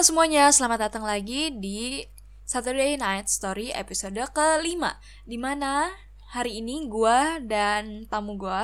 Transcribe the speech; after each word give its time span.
Halo 0.00 0.16
semuanya, 0.16 0.48
selamat 0.48 0.88
datang 0.88 1.04
lagi 1.04 1.52
di 1.60 2.00
Saturday 2.48 2.96
Night 2.96 3.28
Story 3.28 3.68
episode 3.68 4.16
kelima 4.32 4.96
Di 5.28 5.36
mana 5.36 5.92
hari 6.32 6.64
ini 6.64 6.88
gue 6.88 7.44
dan 7.44 8.08
tamu 8.08 8.40
gue 8.40 8.62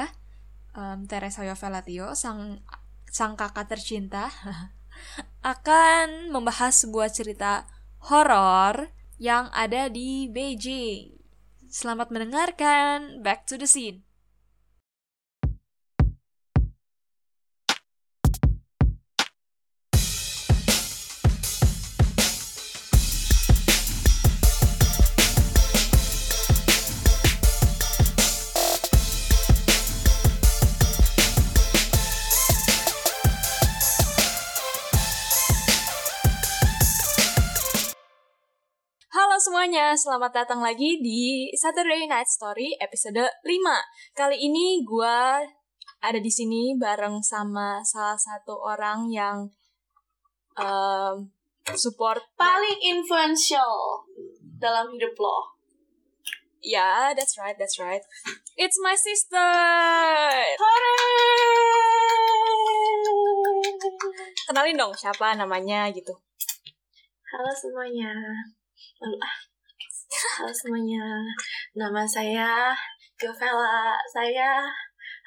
um, 0.73 1.05
Teresa 1.05 1.45
Yovelatio, 1.45 2.17
sang, 2.17 2.65
sang 3.13 3.37
kakak 3.37 3.69
tercinta 3.69 4.33
Akan 5.53 6.33
membahas 6.33 6.73
sebuah 6.73 7.13
cerita 7.13 7.69
horor 8.09 8.89
yang 9.21 9.53
ada 9.53 9.93
di 9.93 10.33
Beijing. 10.33 11.21
Selamat 11.69 12.09
mendengarkan, 12.17 13.21
back 13.21 13.45
to 13.45 13.61
the 13.61 13.69
scene 13.69 14.06
semuanya, 39.57 39.97
selamat 39.97 40.45
datang 40.45 40.61
lagi 40.61 41.01
di 41.01 41.49
Saturday 41.57 42.05
Night 42.05 42.29
Story 42.29 42.77
episode 42.77 43.25
5. 43.25 43.41
Kali 44.13 44.37
ini 44.37 44.85
gue 44.85 45.17
ada 46.05 46.21
di 46.21 46.29
sini 46.29 46.77
bareng 46.77 47.25
sama 47.25 47.81
salah 47.81 48.21
satu 48.21 48.53
orang 48.53 49.09
yang 49.09 49.49
um, 50.61 51.33
support 51.73 52.21
paling 52.37 52.77
influential 52.85 54.05
dalam 54.61 54.93
hidup 54.93 55.17
lo. 55.17 55.57
Ya, 56.61 56.77
yeah, 56.77 57.01
that's 57.17 57.41
right, 57.41 57.57
that's 57.57 57.81
right. 57.81 58.05
It's 58.61 58.77
my 58.85 58.93
sister. 58.93 59.57
Kenalin 64.53 64.77
dong 64.77 64.93
siapa 64.93 65.33
namanya 65.33 65.89
gitu. 65.97 66.13
Halo 67.33 67.57
semuanya. 67.57 68.13
Lalu 68.97 69.21
ah. 69.21 69.37
Halo 70.41 70.53
semuanya. 70.57 71.21
Nama 71.77 72.01
saya 72.09 72.73
Govela. 73.21 73.93
Saya 74.09 74.65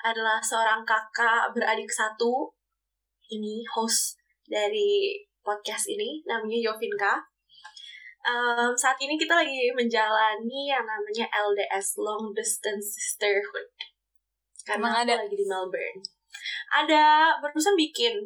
adalah 0.02 0.42
seorang 0.42 0.82
kakak 0.82 1.54
beradik 1.54 1.86
satu. 1.86 2.50
Ini 3.30 3.62
host 3.70 4.18
dari 4.50 5.22
podcast 5.46 5.86
ini 5.86 6.26
namanya 6.26 6.58
Yovinka. 6.58 7.22
Um, 8.26 8.74
saat 8.74 8.98
ini 8.98 9.22
kita 9.22 9.38
lagi 9.38 9.70
menjalani 9.78 10.66
yang 10.66 10.82
namanya 10.82 11.30
LDS 11.30 12.02
Long 12.02 12.34
Distance 12.34 12.98
Sisterhood. 12.98 13.70
Karena 14.66 14.90
Emang 14.90 14.94
aku 14.98 15.04
ada? 15.06 15.14
lagi 15.22 15.36
di 15.38 15.46
Melbourne. 15.46 16.02
Ada, 16.74 17.06
barusan 17.38 17.78
bikin. 17.78 18.18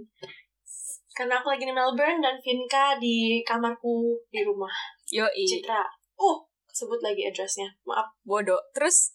Karena 1.12 1.44
aku 1.44 1.52
lagi 1.52 1.68
di 1.68 1.76
Melbourne 1.76 2.24
dan 2.24 2.40
Vinka 2.40 2.96
di 2.96 3.44
kamarku 3.44 4.24
di 4.32 4.40
rumah. 4.42 4.72
Yoi, 5.14 5.45
Citra. 5.45 5.86
Oh, 6.17 6.50
sebut 6.73 6.97
lagi 7.06 7.30
addressnya. 7.30 7.69
Maaf. 7.86 8.17
bodoh. 8.25 8.58
Terus 8.73 9.14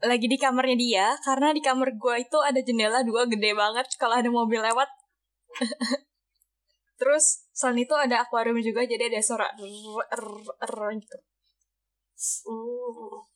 lagi 0.00 0.26
di 0.26 0.40
kamarnya 0.40 0.76
dia 0.80 1.06
karena 1.22 1.52
di 1.52 1.60
kamar 1.60 1.94
gue 1.94 2.14
itu 2.24 2.38
ada 2.42 2.58
jendela 2.58 3.04
dua 3.06 3.28
gede 3.28 3.52
banget 3.52 3.86
kalau 4.00 4.16
ada 4.16 4.32
mobil 4.32 4.64
lewat. 4.64 4.88
Terus 7.00 7.44
selain 7.52 7.84
itu 7.84 7.92
ada 7.92 8.24
akuarium 8.24 8.56
juga 8.62 8.88
jadi 8.88 9.12
ada 9.12 9.20
suara 9.20 9.52
rrr, 9.58 10.00
rrr, 10.16 10.48
rrr 10.64 10.90
gitu. 10.96 11.18
Hmm. 12.46 13.26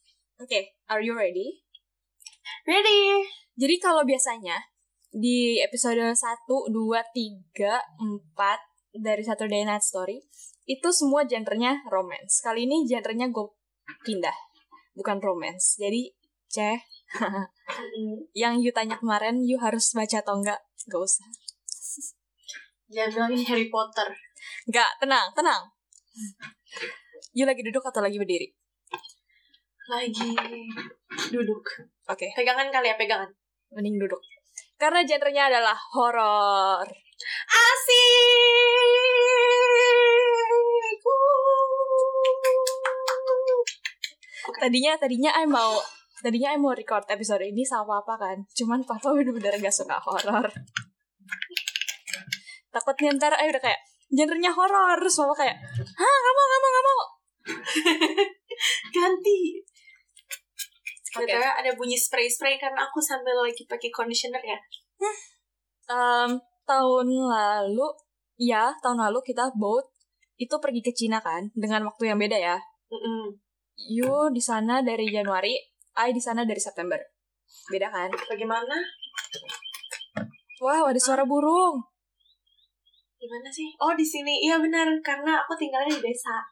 Oke, 0.40 0.78
are 0.86 1.02
you 1.02 1.12
ready? 1.12 1.66
Ready? 2.64 3.26
Jadi 3.58 3.76
kalau 3.82 4.06
biasanya 4.06 4.54
di 5.10 5.58
episode 5.64 5.98
1, 5.98 6.14
2, 6.14 6.72
3, 6.76 7.56
4 7.56 8.75
dari 9.00 9.22
Saturday 9.22 9.62
Night 9.64 9.84
Story 9.84 10.20
itu 10.66 10.88
semua 10.90 11.22
genrenya 11.24 11.78
romance. 11.86 12.42
Kali 12.42 12.66
ini 12.66 12.84
genrenya 12.84 13.30
gue 13.30 13.46
pindah, 14.02 14.34
bukan 14.98 15.22
romance. 15.22 15.78
Jadi, 15.78 16.10
ceh, 16.50 16.78
yang 18.42 18.58
you 18.58 18.74
tanya 18.74 18.98
kemarin, 18.98 19.46
you 19.46 19.56
harus 19.62 19.94
baca 19.94 20.18
atau 20.18 20.42
enggak? 20.42 20.58
Gak 20.90 21.00
usah. 21.00 21.26
Jangan 22.90 23.10
bilang 23.14 23.30
ini 23.34 23.44
Harry 23.46 23.66
Potter. 23.70 24.10
Enggak, 24.66 24.90
tenang, 24.98 25.26
tenang. 25.34 25.62
You 27.34 27.46
lagi 27.46 27.62
duduk 27.62 27.82
atau 27.86 28.02
lagi 28.02 28.18
berdiri? 28.18 28.50
Lagi 29.86 30.34
duduk. 31.30 31.62
Oke, 32.10 32.30
Pegangan 32.34 32.70
kali 32.74 32.90
ya, 32.90 32.96
pegangan. 32.98 33.30
mending 33.74 33.98
duduk. 33.98 34.22
Karena 34.78 35.02
genrenya 35.02 35.50
adalah 35.50 35.78
horor. 35.94 37.05
Asik. 37.46 37.96
Tadinya 44.56 44.92
tadinya 45.00 45.30
I 45.36 45.46
mau 45.48 45.80
tadinya 46.20 46.52
I 46.52 46.58
mau 46.60 46.72
record 46.76 47.04
episode 47.08 47.44
ini 47.44 47.64
sama 47.64 48.00
papa 48.00 48.20
kan. 48.20 48.36
Cuman 48.52 48.84
papa 48.84 49.12
bener-bener 49.16 49.56
gak 49.60 49.74
suka 49.74 49.96
horor. 50.00 50.48
Takutnya 52.72 53.16
ntar 53.16 53.32
I 53.40 53.48
udah 53.48 53.62
kayak 53.62 53.80
genrenya 54.12 54.52
horor 54.52 55.00
terus 55.00 55.16
papa 55.16 55.34
kayak, 55.44 55.56
"Hah, 55.76 56.16
gak 56.20 56.34
mau, 56.36 56.46
gak 56.46 56.60
mau, 56.60 56.70
gak 56.70 56.84
mau." 56.84 57.00
Ganti. 58.94 59.40
BTW 61.16 61.40
ada 61.40 61.70
bunyi 61.72 61.96
spray-spray 61.96 62.60
karena 62.60 62.84
aku 62.84 63.00
sambil 63.00 63.32
lagi 63.40 63.64
pakai 63.64 63.88
conditioner 63.88 64.42
ya. 64.44 64.58
Em, 65.88 66.36
tahun 66.66 67.06
lalu, 67.08 67.86
ya 68.36 68.74
tahun 68.82 68.98
lalu 69.08 69.22
kita 69.22 69.54
both 69.54 69.86
itu 70.36 70.52
pergi 70.60 70.84
ke 70.84 70.92
Cina 70.92 71.22
kan 71.24 71.48
dengan 71.56 71.88
waktu 71.88 72.12
yang 72.12 72.18
beda 72.20 72.36
ya. 72.36 72.58
Mm-mm. 72.92 73.40
You 73.88 74.28
di 74.32 74.42
sana 74.42 74.84
dari 74.84 75.08
Januari, 75.08 75.56
I 75.96 76.12
di 76.12 76.20
sana 76.20 76.44
dari 76.44 76.60
September. 76.60 77.00
Beda 77.72 77.88
kan? 77.88 78.10
Bagaimana? 78.12 78.76
Wah, 80.60 80.88
ada 80.88 81.00
suara 81.00 81.24
burung. 81.28 81.80
Gimana 83.16 83.48
sih? 83.48 83.72
Oh 83.80 83.92
di 83.96 84.04
sini, 84.04 84.44
iya 84.44 84.60
benar 84.60 84.88
karena 85.00 85.40
aku 85.40 85.56
tinggalnya 85.56 85.96
di 85.96 86.02
desa. 86.12 86.44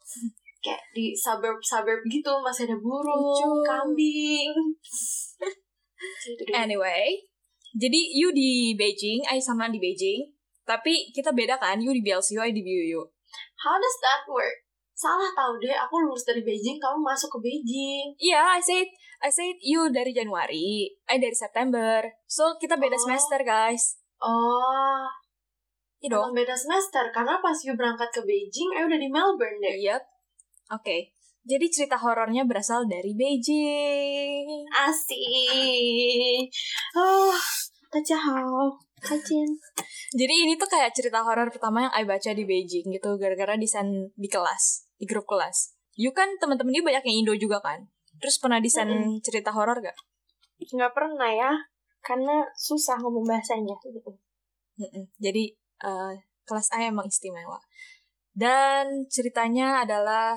Kayak 0.64 0.82
di 0.96 1.14
suburb-suburb 1.14 2.00
gitu 2.10 2.32
masih 2.42 2.66
ada 2.66 2.76
burung, 2.80 3.20
Lucu. 3.20 3.62
kambing. 3.64 4.52
Anyway, 6.52 7.24
jadi 7.76 8.00
you 8.16 8.32
di 8.32 8.72
Beijing, 8.74 9.22
I 9.28 9.38
sama 9.38 9.68
di 9.68 9.76
Beijing. 9.76 10.32
Tapi 10.66 11.12
kita 11.14 11.30
beda 11.30 11.60
kan, 11.60 11.78
you 11.78 11.92
di 11.94 12.02
BLCU, 12.02 12.42
I 12.42 12.50
di 12.50 12.64
BUU. 12.64 13.04
How 13.62 13.76
does 13.76 13.96
that 14.02 14.26
work? 14.26 14.66
Salah 14.96 15.28
tahu 15.36 15.60
deh, 15.60 15.76
aku 15.76 16.00
lulus 16.00 16.24
dari 16.24 16.40
Beijing, 16.40 16.80
kamu 16.80 17.04
masuk 17.04 17.36
ke 17.36 17.38
Beijing. 17.44 18.16
Iya, 18.16 18.56
I 18.56 18.60
said, 18.64 18.88
I 19.20 19.28
said 19.28 19.60
you 19.60 19.92
dari 19.92 20.16
Januari, 20.16 20.88
I 21.06 21.20
dari 21.20 21.36
September. 21.36 22.00
So, 22.24 22.56
kita 22.56 22.80
beda 22.80 22.96
Oh. 22.96 23.04
semester, 23.04 23.40
guys. 23.44 24.00
Oh, 24.18 25.04
Iya 26.00 26.16
dong. 26.16 26.32
emang 26.32 26.36
beda 26.44 26.56
semester. 26.56 27.12
Karena 27.12 27.40
pas 27.40 27.56
you 27.60 27.76
berangkat 27.76 28.08
ke 28.08 28.20
Beijing, 28.24 28.72
eh 28.72 28.84
udah 28.84 28.96
di 28.96 29.08
Melbourne 29.12 29.60
deh. 29.60 29.76
Yep. 29.84 30.02
Oke. 30.72 31.15
Jadi 31.46 31.66
cerita 31.70 31.94
horornya 31.94 32.42
berasal 32.42 32.90
dari 32.90 33.14
Beijing. 33.14 34.66
Asik. 34.74 36.50
Oh, 36.98 37.30
hao. 37.94 38.74
Kajin. 38.98 39.50
Jadi 40.10 40.34
ini 40.42 40.58
tuh 40.58 40.66
kayak 40.66 40.90
cerita 40.90 41.22
horor 41.22 41.46
pertama 41.54 41.86
yang 41.86 41.94
I 41.94 42.02
baca 42.02 42.30
di 42.34 42.42
Beijing 42.42 42.90
gitu 42.90 43.14
gara-gara 43.14 43.54
desain 43.54 44.10
di 44.18 44.26
kelas, 44.26 44.90
di 44.98 45.06
grup 45.06 45.30
kelas. 45.30 45.78
You 45.94 46.10
kan 46.10 46.34
teman-teman 46.42 46.74
you 46.74 46.82
banyak 46.82 47.06
yang 47.06 47.22
Indo 47.22 47.34
juga 47.38 47.62
kan? 47.62 47.86
Terus 48.18 48.42
pernah 48.42 48.58
desain 48.58 48.88
Mm-mm. 48.88 49.22
cerita 49.22 49.54
horor 49.54 49.78
gak? 49.78 49.96
Nggak 50.58 50.92
pernah 50.96 51.30
ya, 51.30 51.52
karena 52.02 52.42
susah 52.56 52.98
ngomong 52.98 53.28
bahasanya. 53.28 53.76
Mm-mm. 54.80 55.04
Jadi 55.20 55.54
eh, 55.84 56.14
kelas 56.48 56.72
A 56.74 56.88
emang 56.88 57.06
istimewa. 57.06 57.60
Dan 58.36 59.08
ceritanya 59.08 59.84
adalah 59.84 60.36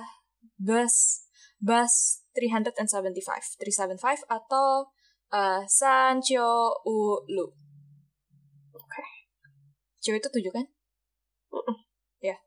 bus 0.59 1.25
bus 1.59 2.23
375, 2.35 3.59
375 3.59 4.23
atau 4.27 4.87
uh, 5.31 5.61
Sancho 5.67 6.71
Ulu. 6.87 7.47
Oke. 8.75 9.03
Cewek 9.99 10.23
itu 10.23 10.29
tujuh 10.39 10.51
kan? 10.55 10.65
Mm-mm. 11.51 11.75
Ya. 12.23 12.37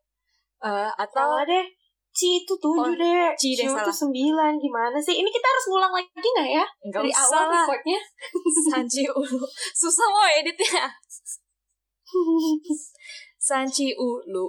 Eh, 0.65 0.91
atau 0.97 1.37
Salah 1.37 1.45
deh. 1.45 1.65
Ci 2.13 2.45
itu 2.45 2.53
Oh, 2.53 2.61
tujuh 2.61 2.93
deh. 2.93 3.33
Ci 3.37 3.57
deh, 3.57 3.65
itu 3.65 3.93
sembilan. 3.93 4.53
Gimana 4.61 4.97
sih? 5.01 5.17
Ini 5.17 5.29
kita 5.29 5.47
harus 5.49 5.65
ngulang 5.69 5.93
lagi 5.93 6.13
nggak 6.13 6.49
ya? 6.49 6.65
enggak 6.85 7.01
Dari 7.01 7.09
usah 7.13 7.25
awal 7.25 7.45
lah. 7.49 7.65
recordnya. 7.65 7.99
Sanchi 8.69 9.01
Ulu. 9.09 9.41
Susah 9.73 10.07
mau 10.09 10.25
editnya. 10.29 10.85
Sanchi 13.49 13.93
U 13.97 14.21
Lu. 14.29 14.45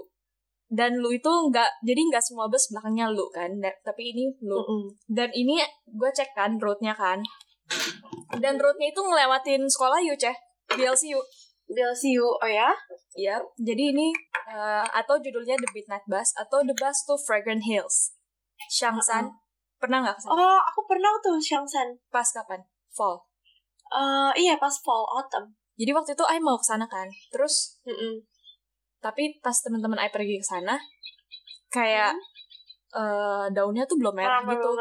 Dan 0.75 0.99
Lu 0.99 1.15
itu 1.15 1.31
nggak, 1.31 1.87
jadi 1.87 2.01
nggak 2.11 2.25
semua 2.25 2.51
bus 2.51 2.67
belakangnya 2.75 3.07
Lu 3.15 3.31
kan, 3.31 3.51
da- 3.63 3.79
tapi 3.87 4.11
ini 4.11 4.35
Lu. 4.43 4.59
Mm-mm. 4.59 4.83
Dan 5.07 5.31
ini 5.31 5.63
gue 5.87 6.11
cek 6.11 6.35
kan 6.35 6.59
roadnya 6.59 6.91
kan. 6.99 7.23
Dan 8.35 8.59
roadnya 8.59 8.91
itu 8.91 8.99
ngelewatin 8.99 9.63
sekolah 9.71 10.03
Yu, 10.03 10.19
Ceh. 10.19 10.35
BLCU. 10.75 11.21
DLCU, 11.65 12.27
oh 12.27 12.51
ya? 12.51 12.75
Iya, 13.15 13.39
jadi 13.57 13.95
ini 13.95 14.11
eh, 14.51 14.85
atau 14.91 15.17
judulnya 15.17 15.55
The 15.57 15.71
Midnight 15.73 16.05
Bus 16.05 16.35
atau 16.37 16.61
The 16.61 16.75
Bus 16.75 17.07
to 17.07 17.15
Fragrant 17.17 17.63
Hills. 17.65 18.13
Shangsan. 18.69 19.31
Pernah 19.79 20.03
nggak 20.03 20.17
ke 20.19 20.21
sana? 20.27 20.35
Oh, 20.35 20.59
aku 20.61 20.81
pernah 20.85 21.15
tuh 21.23 21.39
Shangsan. 21.39 21.95
Pas 22.11 22.27
kapan? 22.27 22.61
Fall. 22.93 23.23
Eh, 23.95 24.31
iya 24.45 24.55
pas 24.59 24.75
fall 24.83 25.07
autumn. 25.07 25.55
Jadi 25.79 25.91
waktu 25.95 26.11
itu 26.15 26.25
I 26.27 26.39
mau 26.43 26.59
ke 26.59 26.67
sana 26.67 26.87
kan. 26.87 27.07
Terus 27.31 27.79
Mm-mm. 27.87 28.23
Tapi 29.05 29.37
pas 29.45 29.53
teman-teman 29.61 30.01
I 30.01 30.09
pergi 30.09 30.41
ke 30.41 30.47
sana 30.49 30.81
kayak 31.69 32.17
eh, 32.97 33.47
daunnya 33.53 33.85
tuh 33.85 34.01
belum 34.01 34.17
merah 34.17 34.41
gitu. 34.49 34.73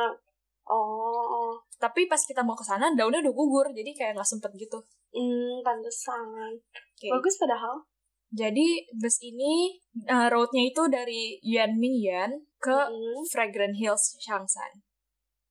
Oh, 0.63 1.59
Tapi 1.75 2.07
pas 2.07 2.23
kita 2.23 2.39
mau 2.39 2.55
ke 2.55 2.63
sana 2.63 2.87
daunnya 2.95 3.19
udah 3.19 3.35
gugur, 3.35 3.67
jadi 3.75 3.91
kayak 3.91 4.11
nggak 4.15 4.29
sempet 4.31 4.55
gitu. 4.55 4.79
hmm, 5.11 5.59
pantesan. 5.59 6.55
Oke. 6.55 7.11
Bagus 7.11 7.35
padahal. 7.35 7.83
Jadi 8.31 8.87
bus 8.95 9.19
ini 9.19 9.75
eh, 10.07 10.27
roadnya 10.31 10.63
itu 10.63 10.87
dari 10.87 11.35
Yuanming 11.43 11.99
Yuan 11.99 12.31
ke 12.63 12.71
Mm-mm. 12.71 13.27
Fragrant 13.27 13.75
Hills 13.75 14.15
Shangsan. 14.23 14.79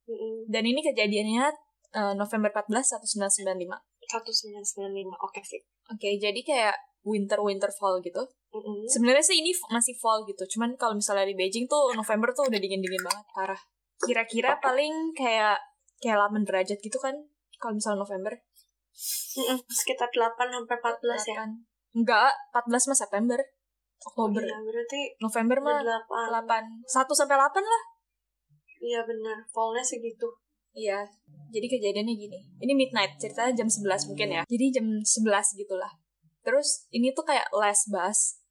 Mm-mm. 0.09 0.49
Dan 0.49 0.65
ini 0.65 0.81
kejadiannya 0.81 1.45
eh, 1.93 2.15
November 2.17 2.49
14 2.49 3.05
1995. 3.05 3.69
1995, 4.09 5.29
oke 5.29 5.41
sih. 5.45 5.61
Oke, 5.93 6.17
jadi 6.17 6.41
kayak 6.41 6.77
winter 7.03 7.39
winter 7.43 7.71
fall 7.75 7.99
gitu. 8.03 8.23
Mm-mm. 8.53 8.87
Sebenarnya 8.87 9.25
sih 9.25 9.43
ini 9.43 9.51
masih 9.71 9.95
fall 9.99 10.23
gitu. 10.27 10.45
Cuman 10.57 10.75
kalau 10.79 10.95
misalnya 10.95 11.27
di 11.27 11.35
Beijing 11.35 11.67
tuh 11.67 11.95
November 11.97 12.31
tuh 12.35 12.47
udah 12.47 12.59
dingin-dingin 12.61 13.03
banget, 13.03 13.27
parah. 13.35 13.63
Kira-kira 14.03 14.59
paling 14.59 15.15
kayak 15.15 15.59
kayak 16.03 16.19
8 16.19 16.43
derajat 16.43 16.79
gitu 16.83 16.99
kan 16.99 17.15
kalau 17.63 17.79
misalnya 17.79 18.03
November. 18.03 18.35
Mm-mm. 19.39 19.59
Sekitar 19.71 20.11
8 20.11 20.37
sampai 20.37 20.77
14 20.79 21.31
ya. 21.33 21.37
Kan. 21.43 21.51
Enggak, 21.93 22.33
14 22.55 22.89
mah 22.91 22.99
September. 22.99 23.41
Oktober. 24.03 24.43
Iya, 24.43 24.59
berarti 24.59 25.01
November 25.23 25.59
mah 25.63 25.79
8. 25.79 26.43
8. 26.51 26.91
1 26.91 27.07
sampai 27.15 27.37
8 27.39 27.63
lah. 27.63 27.83
Iya 28.83 29.01
benar, 29.07 29.39
fallnya 29.55 29.85
segitu. 29.87 30.27
Iya. 30.75 31.07
Jadi 31.55 31.67
kejadiannya 31.71 32.15
gini. 32.19 32.39
Ini 32.59 32.73
midnight, 32.75 33.15
ceritanya 33.21 33.55
jam 33.55 33.69
11 33.71 34.11
mungkin 34.11 34.29
ya. 34.35 34.43
Jadi 34.49 34.65
jam 34.75 34.87
11 34.99 35.61
gitulah. 35.61 35.93
Terus 36.43 36.87
ini 36.91 37.15
tuh 37.15 37.25
kayak 37.27 37.51
last 37.55 37.89
bus. 37.89 38.43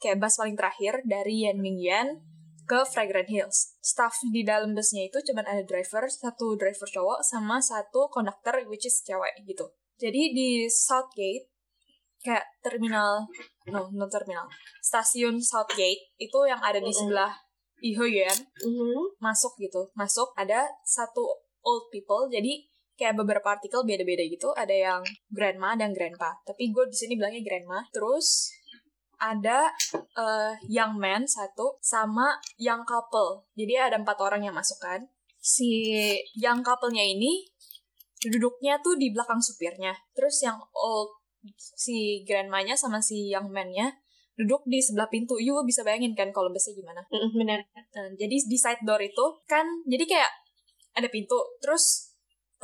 Kayak 0.00 0.20
bus 0.20 0.34
paling 0.36 0.56
terakhir 0.56 1.00
dari 1.04 1.44
Yanming 1.48 1.78
Yan 1.80 2.08
ke 2.64 2.80
Fragrant 2.88 3.28
Hills. 3.28 3.76
Staff 3.84 4.16
di 4.32 4.40
dalam 4.44 4.72
busnya 4.72 5.04
itu 5.04 5.20
cuma 5.20 5.44
ada 5.44 5.60
driver, 5.64 6.08
satu 6.08 6.56
driver 6.56 6.88
cowok, 6.88 7.20
sama 7.20 7.60
satu 7.60 8.08
konduktor 8.08 8.56
which 8.68 8.88
is 8.88 9.04
cewek 9.04 9.32
gitu. 9.44 9.68
Jadi 10.00 10.32
di 10.32 10.48
Southgate, 10.66 11.52
kayak 12.24 12.44
terminal, 12.64 13.28
no, 13.68 13.92
no 13.92 14.08
terminal, 14.08 14.48
stasiun 14.80 15.36
Southgate 15.36 16.16
itu 16.16 16.38
yang 16.48 16.58
ada 16.64 16.80
di 16.80 16.88
sebelah 16.88 17.36
Ihoyuan, 17.84 18.48
Mhm. 18.64 19.20
masuk 19.20 19.60
gitu 19.60 19.92
masuk 19.92 20.32
ada 20.40 20.64
satu 20.88 21.20
old 21.60 21.92
people 21.92 22.24
jadi 22.32 22.64
kayak 22.94 23.18
beberapa 23.18 23.54
artikel 23.54 23.82
beda-beda 23.82 24.22
gitu. 24.26 24.54
Ada 24.54 24.74
yang 24.74 25.02
grandma 25.30 25.74
dan 25.74 25.90
grandpa. 25.90 26.38
Tapi 26.46 26.70
gue 26.70 26.84
di 26.90 26.96
sini 26.96 27.18
bilangnya 27.18 27.42
grandma. 27.42 27.82
Terus 27.90 28.50
ada 29.18 29.70
eh, 29.94 30.52
young 30.70 30.98
man 30.98 31.26
satu 31.26 31.78
sama 31.82 32.38
young 32.58 32.82
couple. 32.86 33.46
Jadi 33.54 33.74
ada 33.78 33.96
empat 33.98 34.18
orang 34.22 34.46
yang 34.46 34.54
masuk 34.54 34.78
kan. 34.82 35.06
Si 35.38 35.92
young 36.38 36.64
couple-nya 36.64 37.04
ini 37.04 37.44
duduknya 38.24 38.80
tuh 38.80 38.96
di 38.96 39.12
belakang 39.12 39.42
supirnya. 39.42 39.92
Terus 40.16 40.40
yang 40.40 40.56
old 40.72 41.20
si 41.56 42.24
grandmanya 42.24 42.72
sama 42.72 43.04
si 43.04 43.28
young 43.28 43.52
man-nya 43.52 43.92
duduk 44.34 44.66
di 44.66 44.82
sebelah 44.82 45.06
pintu. 45.10 45.38
You 45.38 45.60
bisa 45.62 45.86
bayangin 45.86 46.16
kan 46.16 46.34
kalau 46.34 46.50
busnya 46.50 46.74
gimana. 46.74 47.02
Mm-mm, 47.10 47.36
benar. 47.38 47.60
Nah, 47.70 48.08
jadi 48.18 48.34
di 48.34 48.58
side 48.58 48.82
door 48.82 48.98
itu 49.02 49.24
kan 49.46 49.64
jadi 49.86 50.04
kayak 50.08 50.30
ada 50.94 51.08
pintu, 51.10 51.38
terus 51.58 52.13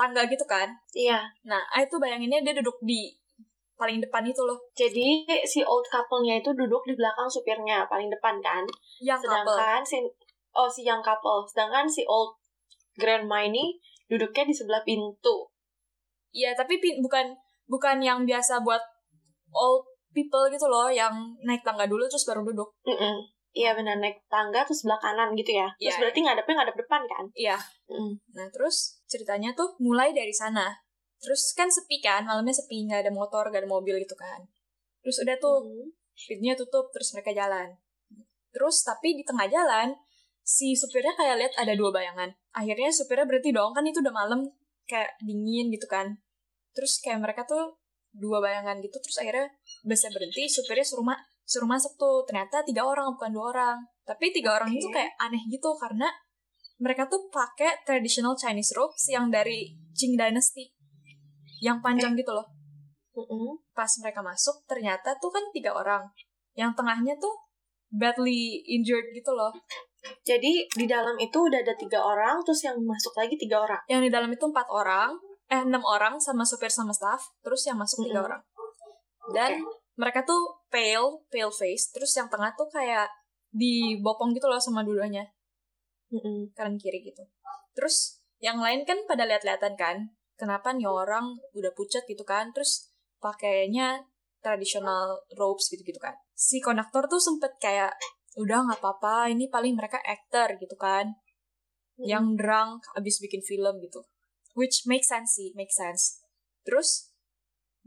tangga 0.00 0.24
gitu 0.24 0.44
kan. 0.48 0.72
Iya. 0.96 1.20
Nah, 1.44 1.60
I 1.76 1.84
tuh 1.84 2.00
bayanginnya 2.00 2.40
dia 2.40 2.56
duduk 2.56 2.80
di 2.80 3.12
paling 3.76 3.96
depan 4.00 4.20
itu 4.28 4.44
loh, 4.44 4.60
Jadi 4.76 5.24
si 5.48 5.64
old 5.64 5.88
couple-nya 5.88 6.36
itu 6.40 6.52
duduk 6.52 6.84
di 6.84 6.92
belakang 6.92 7.28
supirnya 7.28 7.88
paling 7.88 8.12
depan 8.12 8.36
kan. 8.40 8.64
yang 9.00 9.16
couple. 9.16 9.56
Sedangkan 9.56 9.80
si 9.84 9.96
oh 10.52 10.68
si 10.68 10.84
young 10.84 11.00
couple, 11.00 11.48
sedangkan 11.48 11.88
si 11.88 12.04
old 12.04 12.36
grandma 13.00 13.40
ini 13.40 13.80
duduknya 14.12 14.52
di 14.52 14.54
sebelah 14.56 14.84
pintu. 14.84 15.48
Iya, 16.36 16.52
tapi 16.52 16.76
pin- 16.76 17.00
bukan 17.00 17.32
bukan 17.72 18.04
yang 18.04 18.28
biasa 18.28 18.60
buat 18.60 18.84
old 19.48 19.88
people 20.12 20.44
gitu 20.52 20.68
loh, 20.68 20.92
yang 20.92 21.32
naik 21.40 21.64
tangga 21.64 21.88
dulu 21.88 22.04
terus 22.04 22.28
baru 22.28 22.44
duduk. 22.44 22.68
Mm-mm. 22.84 23.16
Iya 23.50 23.74
benar 23.74 23.98
naik 23.98 24.22
tangga 24.30 24.62
terus 24.62 24.86
sebelah 24.86 25.02
kanan 25.02 25.34
gitu 25.34 25.58
ya. 25.58 25.66
Terus 25.74 25.96
Iya, 25.96 26.00
berarti 26.06 26.18
ngadepnya 26.22 26.54
ngadep 26.62 26.76
depan 26.86 27.02
kan? 27.10 27.24
Iya. 27.34 27.56
Mm. 27.90 28.12
Nah, 28.38 28.46
terus 28.54 29.02
ceritanya 29.10 29.50
tuh 29.58 29.74
mulai 29.82 30.14
dari 30.14 30.30
sana. 30.30 30.70
Terus 31.18 31.52
kan 31.58 31.66
sepi 31.66 31.98
kan, 31.98 32.24
malamnya 32.24 32.54
sepi, 32.54 32.86
nggak 32.86 33.04
ada 33.04 33.12
motor, 33.12 33.50
nggak 33.50 33.66
ada 33.66 33.70
mobil 33.70 33.98
gitu 33.98 34.14
kan. 34.14 34.40
Terus 35.02 35.16
udah 35.26 35.36
tuh, 35.42 35.66
Mm. 35.66 35.90
pintunya 36.28 36.54
tutup 36.54 36.92
terus 36.92 37.16
mereka 37.16 37.32
jalan 37.32 37.80
terus 38.50 38.82
tapi 38.82 39.14
di 39.14 39.22
tengah 39.22 39.46
jalan 39.46 39.94
si 40.42 40.74
supirnya 40.74 41.14
kayak 41.14 41.36
lihat 41.38 41.54
ada 41.58 41.72
dua 41.78 41.94
bayangan 41.94 42.30
akhirnya 42.50 42.90
supirnya 42.90 43.26
berhenti 43.30 43.54
dong 43.54 43.70
kan 43.70 43.86
itu 43.86 44.02
udah 44.02 44.14
malam 44.14 44.40
kayak 44.90 45.14
dingin 45.22 45.70
gitu 45.70 45.86
kan 45.86 46.18
terus 46.74 46.98
kayak 46.98 47.22
mereka 47.22 47.46
tuh 47.46 47.78
dua 48.10 48.42
bayangan 48.42 48.82
gitu 48.82 48.98
terus 48.98 49.22
akhirnya 49.22 49.46
busnya 49.86 50.10
berhenti 50.10 50.50
supirnya 50.50 50.82
suruh 50.82 51.06
ma 51.06 51.14
suruh 51.50 51.66
masuk 51.66 51.98
tuh. 51.98 52.22
Ternyata 52.30 52.62
tiga 52.62 52.86
orang 52.86 53.10
bukan 53.18 53.34
dua 53.34 53.44
orang. 53.50 53.76
Tapi 54.06 54.30
tiga 54.30 54.54
orang 54.54 54.70
itu 54.70 54.86
kayak 54.86 55.10
aneh 55.18 55.42
gitu 55.50 55.74
karena 55.74 56.06
mereka 56.78 57.10
tuh 57.10 57.26
pakai 57.28 57.82
traditional 57.82 58.38
Chinese 58.38 58.72
robes 58.78 59.10
yang 59.10 59.26
dari 59.28 59.74
Qing 59.90 60.14
Dynasty. 60.14 60.70
Yang 61.58 61.82
panjang 61.82 62.14
gitu 62.14 62.30
loh. 62.30 62.46
Mm-mm. 63.10 63.58
pas 63.74 63.90
mereka 64.00 64.22
masuk 64.22 64.62
ternyata 64.70 65.18
tuh 65.18 65.34
kan 65.34 65.42
tiga 65.50 65.74
orang. 65.74 66.06
Yang 66.54 66.78
tengahnya 66.78 67.18
tuh 67.18 67.34
badly 67.90 68.62
injured 68.70 69.10
gitu 69.10 69.34
loh. 69.34 69.50
Jadi 70.22 70.64
di 70.70 70.86
dalam 70.86 71.18
itu 71.18 71.36
udah 71.36 71.60
ada 71.60 71.74
tiga 71.76 72.00
orang, 72.00 72.40
terus 72.46 72.64
yang 72.64 72.78
masuk 72.80 73.12
lagi 73.18 73.36
tiga 73.36 73.60
orang. 73.60 73.82
yang 73.90 74.00
di 74.00 74.08
dalam 74.08 74.30
itu 74.30 74.46
empat 74.46 74.64
orang 74.70 75.12
eh 75.50 75.66
enam 75.66 75.82
orang 75.82 76.14
sama 76.22 76.46
supir 76.46 76.70
sama 76.70 76.94
staff 76.94 77.18
terus 77.42 77.66
yang 77.66 77.74
masuk 77.76 78.06
tiga 78.06 78.22
Mm-mm. 78.22 78.28
orang. 78.30 78.42
Dan 79.34 79.50
mereka 79.98 80.22
tuh 80.22 80.62
pale 80.70 81.26
pale 81.30 81.52
face 81.54 81.90
terus 81.90 82.14
yang 82.14 82.30
tengah 82.30 82.54
tuh 82.54 82.70
kayak 82.70 83.10
dibopong 83.50 84.30
gitu 84.36 84.46
loh 84.46 84.62
sama 84.62 84.86
dua-duanya. 84.86 85.26
Mm-mm. 86.10 86.50
kanan 86.58 86.74
kiri 86.74 87.06
gitu. 87.06 87.22
Terus 87.74 88.18
yang 88.42 88.58
lain 88.58 88.82
kan 88.82 88.98
pada 89.06 89.22
lihat-lihatan 89.26 89.78
kan 89.78 90.10
kenapa 90.34 90.74
nih 90.74 90.88
orang 90.90 91.38
udah 91.54 91.70
pucat 91.76 92.02
gitu 92.08 92.26
kan 92.26 92.50
terus 92.50 92.90
pakainya 93.22 94.10
traditional 94.40 95.22
robes 95.36 95.70
gitu-gitu 95.70 96.00
kan. 96.00 96.16
Si 96.32 96.58
konduktor 96.58 97.06
tuh 97.06 97.20
sempet 97.20 97.54
kayak 97.60 97.94
udah 98.40 98.66
nggak 98.66 98.80
apa-apa 98.80 99.30
ini 99.30 99.46
paling 99.52 99.76
mereka 99.76 100.00
actor 100.02 100.56
gitu 100.56 100.74
kan. 100.74 101.14
Yang 102.00 102.40
drunk 102.40 102.80
abis 102.96 103.20
bikin 103.20 103.44
film 103.44 103.78
gitu. 103.84 104.00
Which 104.56 104.88
make 104.88 105.04
sense 105.04 105.36
sih 105.36 105.52
make 105.54 105.70
sense. 105.70 106.24
Terus 106.64 107.09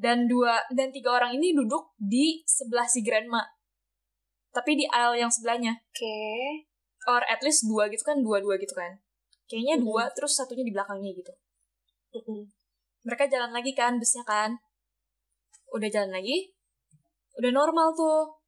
dan 0.04 0.28
dua 0.28 0.60
dan 0.76 0.92
tiga 0.92 1.16
orang 1.16 1.40
ini 1.40 1.56
duduk 1.56 1.96
di 1.96 2.44
sebelah 2.44 2.84
si 2.84 3.00
grandma 3.00 3.40
tapi 4.52 4.76
di 4.76 4.86
aisle 4.92 5.24
yang 5.24 5.32
sebelahnya 5.32 5.80
Oke. 5.80 6.20
or 7.08 7.24
at 7.24 7.40
least 7.40 7.64
dua 7.64 7.88
gitu 7.88 8.04
kan 8.04 8.20
dua-dua 8.20 8.60
gitu 8.60 8.76
kan 8.76 9.00
kayaknya 9.48 9.80
Mm-mm. 9.80 9.88
dua 9.88 10.04
terus 10.12 10.36
satunya 10.36 10.68
di 10.68 10.76
belakangnya 10.76 11.16
gitu 11.16 11.34
Mm-mm. 12.20 12.52
mereka 13.08 13.32
jalan 13.32 13.56
lagi 13.56 13.72
kan 13.72 13.96
busnya 13.96 14.28
kan 14.28 14.60
udah 15.72 15.88
jalan 15.88 16.12
lagi 16.12 16.52
udah 17.40 17.52
normal 17.56 17.96
tuh 17.96 18.44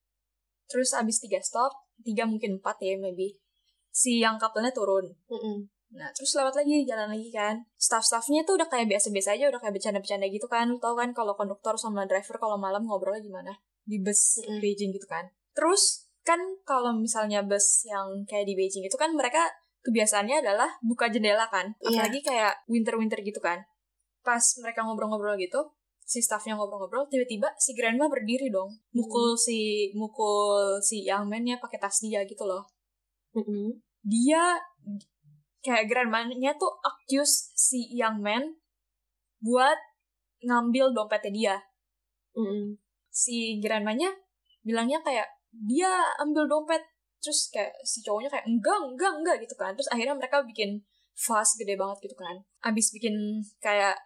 terus 0.67 0.91
abis 0.91 1.24
tiga 1.24 1.39
stop 1.39 1.71
tiga 2.03 2.27
mungkin 2.27 2.59
empat 2.59 2.83
ya 2.83 3.00
maybe 3.00 3.39
si 3.95 4.19
yang 4.19 4.35
couple-nya 4.35 4.75
turun 4.75 5.07
Mm-mm. 5.31 5.71
Nah 5.95 6.11
terus 6.11 6.35
lewat 6.35 6.59
lagi 6.59 6.83
jalan 6.83 7.07
lagi 7.07 7.31
kan. 7.31 7.63
Staff-staffnya 7.79 8.43
tuh 8.43 8.59
udah 8.59 8.67
kayak 8.67 8.91
biasa-biasa 8.91 9.39
aja 9.39 9.47
udah 9.47 9.63
kayak 9.63 9.79
bercanda-bercanda 9.79 10.27
gitu 10.27 10.47
kan. 10.51 10.67
Lu 10.67 10.77
tau 10.77 10.93
kan 10.99 11.15
kalau 11.15 11.33
konduktor 11.39 11.79
sama 11.79 12.03
driver 12.03 12.35
kalau 12.35 12.59
malam 12.59 12.83
ngobrolnya 12.83 13.23
gimana? 13.23 13.55
Di 13.87 14.03
bus 14.03 14.43
Mm-mm. 14.43 14.59
Beijing 14.59 14.91
gitu 14.91 15.07
kan. 15.07 15.31
Terus 15.55 16.11
kan 16.27 16.37
kalau 16.67 16.91
misalnya 16.93 17.41
bus 17.47 17.87
yang 17.87 18.27
kayak 18.27 18.43
di 18.43 18.59
Beijing 18.59 18.83
itu 18.83 18.97
kan 18.99 19.15
mereka 19.15 19.39
kebiasaannya 19.85 20.43
adalah 20.43 20.69
buka 20.83 21.07
jendela 21.07 21.47
kan. 21.47 21.77
Iya. 21.79 22.03
apalagi 22.03 22.19
kayak 22.25 22.53
winter-winter 22.67 23.21
gitu 23.23 23.39
kan. 23.39 23.63
Pas 24.25 24.41
mereka 24.59 24.83
ngobrol-ngobrol 24.83 25.39
gitu 25.39 25.71
si 26.05 26.21
staffnya 26.21 26.53
ngobrol-ngobrol 26.53 27.09
tiba-tiba 27.09 27.49
si 27.57 27.73
grandma 27.73 28.05
berdiri 28.05 28.53
dong. 28.53 28.69
Mukul 28.93 29.33
si 29.39 29.89
mukul 29.97 30.77
si 30.85 31.01
young 31.01 31.25
man-nya 31.25 31.57
pakai 31.57 31.81
tas 31.81 31.97
dia 32.01 32.21
gitu 32.27 32.45
loh. 32.45 32.69
Mm-mm. 33.35 33.83
dia 34.05 34.55
kayak 35.65 35.89
grandma-nya 35.89 36.53
tuh 36.62 36.69
accuse 36.86 37.50
si 37.57 37.89
young 37.89 38.22
man 38.22 38.53
buat 39.41 39.77
ngambil 40.45 40.93
dompetnya 40.93 41.34
dia. 41.34 41.55
Mm-mm. 42.36 42.77
si 43.15 43.63
grandmanya 43.63 44.12
bilangnya 44.67 45.00
kayak 45.00 45.25
dia 45.50 45.89
ambil 46.22 46.45
dompet. 46.45 46.84
Terus 47.24 47.50
kayak 47.50 47.74
si 47.81 48.05
cowoknya 48.05 48.29
kayak 48.29 48.45
enggak 48.45 48.77
enggak 48.77 49.13
enggak 49.17 49.36
gitu 49.41 49.55
kan. 49.57 49.74
Terus 49.74 49.89
akhirnya 49.89 50.13
mereka 50.13 50.45
bikin 50.45 50.84
fuss 51.15 51.57
gede 51.57 51.79
banget 51.79 51.98
gitu 52.05 52.15
kan. 52.19 52.36
Abis 52.62 52.91
bikin 52.93 53.41
kayak 53.63 53.98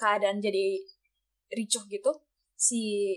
keadaan 0.00 0.42
jadi 0.42 0.80
ricuh 1.52 1.84
gitu 1.86 2.10
si 2.56 3.14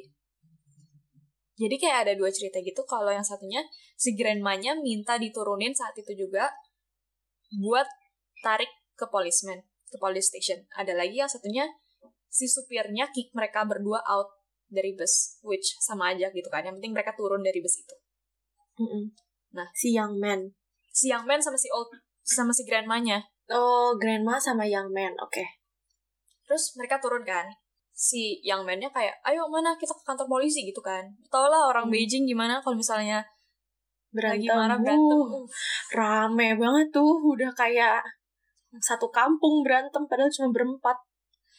jadi 1.56 1.80
kayak 1.80 1.98
ada 2.06 2.14
dua 2.20 2.28
cerita 2.30 2.60
gitu. 2.60 2.84
Kalau 2.84 3.10
yang 3.10 3.24
satunya 3.24 3.64
si 3.96 4.14
grandmanya 4.14 4.76
minta 4.76 5.16
diturunin 5.16 5.72
saat 5.72 5.96
itu 5.96 6.28
juga 6.28 6.52
buat 7.58 7.88
tarik 8.42 8.70
ke 8.96 9.06
policeman 9.08 9.64
ke 9.88 9.98
police 9.98 10.32
station 10.32 10.64
ada 10.76 10.92
lagi 10.94 11.20
yang 11.20 11.30
satunya 11.30 11.66
si 12.28 12.46
supirnya 12.46 13.08
kick 13.12 13.32
mereka 13.32 13.64
berdua 13.64 14.04
out 14.06 14.28
dari 14.68 14.92
bus 14.94 15.40
which 15.46 15.78
sama 15.80 16.12
aja 16.12 16.28
gitu 16.32 16.48
kan 16.50 16.66
yang 16.66 16.76
penting 16.82 16.92
mereka 16.92 17.16
turun 17.16 17.40
dari 17.40 17.62
bus 17.62 17.80
itu 17.80 17.96
Mm-mm. 18.76 19.08
Nah. 19.56 19.72
si 19.72 19.96
young 19.96 20.20
man. 20.20 20.52
si 20.92 21.08
young 21.08 21.24
man 21.24 21.40
sama 21.40 21.56
si 21.56 21.72
old 21.72 21.88
sama 22.22 22.52
si 22.52 22.68
grandmanya 22.68 23.24
Oh, 23.46 23.94
grandma 24.02 24.42
sama 24.42 24.66
young 24.66 24.90
man. 24.90 25.14
Oke. 25.22 25.46
terus 26.44 26.74
mereka 26.76 26.98
turun 26.98 27.22
kan 27.22 27.46
si 27.96 28.44
young 28.44 28.68
man-nya 28.68 28.92
kayak 28.92 29.16
ayo 29.24 29.48
mana 29.48 29.72
kita 29.80 29.96
ke 29.96 30.04
kantor 30.04 30.28
polisi 30.28 30.68
gitu 30.68 30.84
kan 30.84 31.08
tau 31.32 31.48
lah 31.48 31.72
orang 31.72 31.88
Hmm. 31.88 31.94
Beijing 31.96 32.28
gimana 32.28 32.60
kalau 32.60 32.76
misalnya 32.76 33.24
lagi 34.18 34.48
Berantem. 34.48 34.56
marah 34.58 34.80
berantem 34.80 35.20
Uh, 35.20 35.30
Uh, 35.36 35.46
rame 35.92 36.48
banget 36.56 36.88
tuh. 36.90 37.14
Udah 37.26 37.52
kayak 37.52 38.00
satu 38.78 39.08
kampung 39.10 39.62
berantem 39.62 40.04
padahal 40.06 40.28
cuma 40.30 40.50
berempat. 40.52 40.98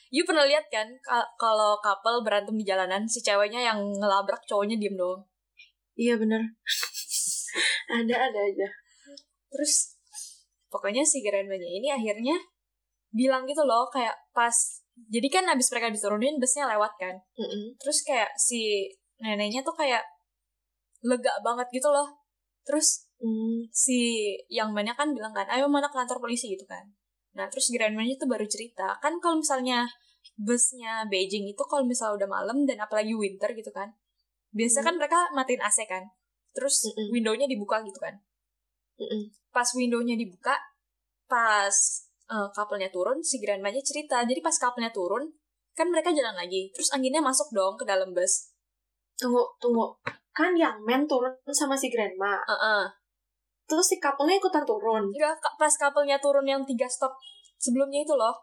you 0.09 0.23
pernah 0.23 0.47
lihat 0.47 0.63
kan 0.69 0.87
ka- 1.01 1.27
kalau 1.35 1.77
couple 1.81 2.23
berantem 2.23 2.55
di 2.55 2.63
jalanan 2.63 3.03
si 3.05 3.19
ceweknya 3.19 3.59
yang 3.61 3.83
ngelabrak 3.93 4.39
cowoknya 4.45 4.77
diem 4.77 4.95
doang 4.95 5.19
Iya 5.95 6.15
bener. 6.15 6.39
ada 7.99 8.17
ada 8.23 8.41
aja. 8.41 8.69
terus 9.49 9.99
pokoknya 10.69 11.03
si 11.03 11.21
grandmanya 11.21 11.67
ini 11.67 11.89
akhirnya 11.89 12.39
bilang 13.11 13.47
gitu 13.47 13.63
loh 13.63 13.89
kayak 13.89 14.15
pas 14.31 14.55
jadi 15.09 15.27
kan 15.27 15.45
abis 15.49 15.71
mereka 15.71 15.91
diturunin 15.91 16.37
busnya 16.37 16.69
lewat 16.69 16.93
kan 16.97 17.17
Mm-mm. 17.35 17.75
terus 17.77 18.05
kayak 18.05 18.31
si 18.37 18.87
neneknya 19.19 19.65
tuh 19.65 19.73
kayak 19.73 20.05
lega 21.01 21.35
banget 21.41 21.67
gitu 21.73 21.89
loh 21.89 22.07
terus 22.67 23.07
Mm. 23.17 23.73
si 23.73 24.29
yang 24.53 24.77
mana 24.77 24.93
kan 24.93 25.17
bilang 25.17 25.33
kan 25.33 25.49
ayo 25.49 25.73
mana 25.73 25.89
ke 25.89 25.97
kantor 25.97 26.21
polisi 26.21 26.53
gitu 26.53 26.69
kan 26.69 26.85
nah 27.33 27.49
terus 27.49 27.73
grandmanya 27.73 28.13
tuh 28.21 28.29
baru 28.29 28.45
cerita 28.45 28.93
kan 29.01 29.17
kalau 29.25 29.41
misalnya 29.41 29.89
busnya 30.37 31.09
Beijing 31.09 31.49
itu 31.49 31.63
kalau 31.65 31.89
misalnya 31.89 32.21
udah 32.21 32.29
malam 32.29 32.69
dan 32.69 32.77
apalagi 32.77 33.17
winter 33.17 33.57
gitu 33.57 33.73
kan 33.73 33.97
biasa 34.53 34.85
kan 34.85 35.01
mereka 35.01 35.17
matiin 35.33 35.65
AC 35.65 35.89
kan 35.89 36.13
terus 36.53 36.85
Mm-mm. 36.93 37.09
windownya 37.09 37.49
dibuka 37.49 37.81
gitu 37.89 37.97
kan 37.97 38.21
Mm-mm. 39.01 39.33
pas 39.49 39.69
windownya 39.73 40.21
dibuka 40.21 40.61
pas 41.25 41.73
eh, 42.29 42.49
couple-nya 42.53 42.93
turun 42.93 43.25
si 43.25 43.41
grandmanya 43.41 43.81
cerita 43.81 44.29
jadi 44.29 44.45
pas 44.45 44.61
couple-nya 44.61 44.93
turun 44.93 45.33
kan 45.73 45.89
mereka 45.89 46.13
jalan 46.13 46.37
lagi 46.37 46.69
terus 46.77 46.93
anginnya 46.93 47.25
masuk 47.25 47.49
dong 47.57 47.81
ke 47.81 47.89
dalam 47.89 48.13
bus 48.13 48.53
Tunggu 49.17 49.41
tunggu. 49.57 49.97
Kan 50.37 50.53
young 50.53 50.85
man 50.85 51.09
turun 51.09 51.33
sama 51.49 51.73
si 51.73 51.89
grandma. 51.89 52.37
Heeh. 52.45 52.85
Terus 53.65 53.89
si 53.89 53.97
couple-nya 53.97 54.37
ikutan 54.37 54.63
turun. 54.63 55.09
Enggak, 55.09 55.41
ka- 55.41 55.57
pas 55.57 55.73
couple-nya 55.73 56.21
turun 56.21 56.45
yang 56.45 56.61
tiga 56.63 56.85
stop 56.87 57.17
sebelumnya 57.57 58.05
itu 58.05 58.13
loh 58.13 58.37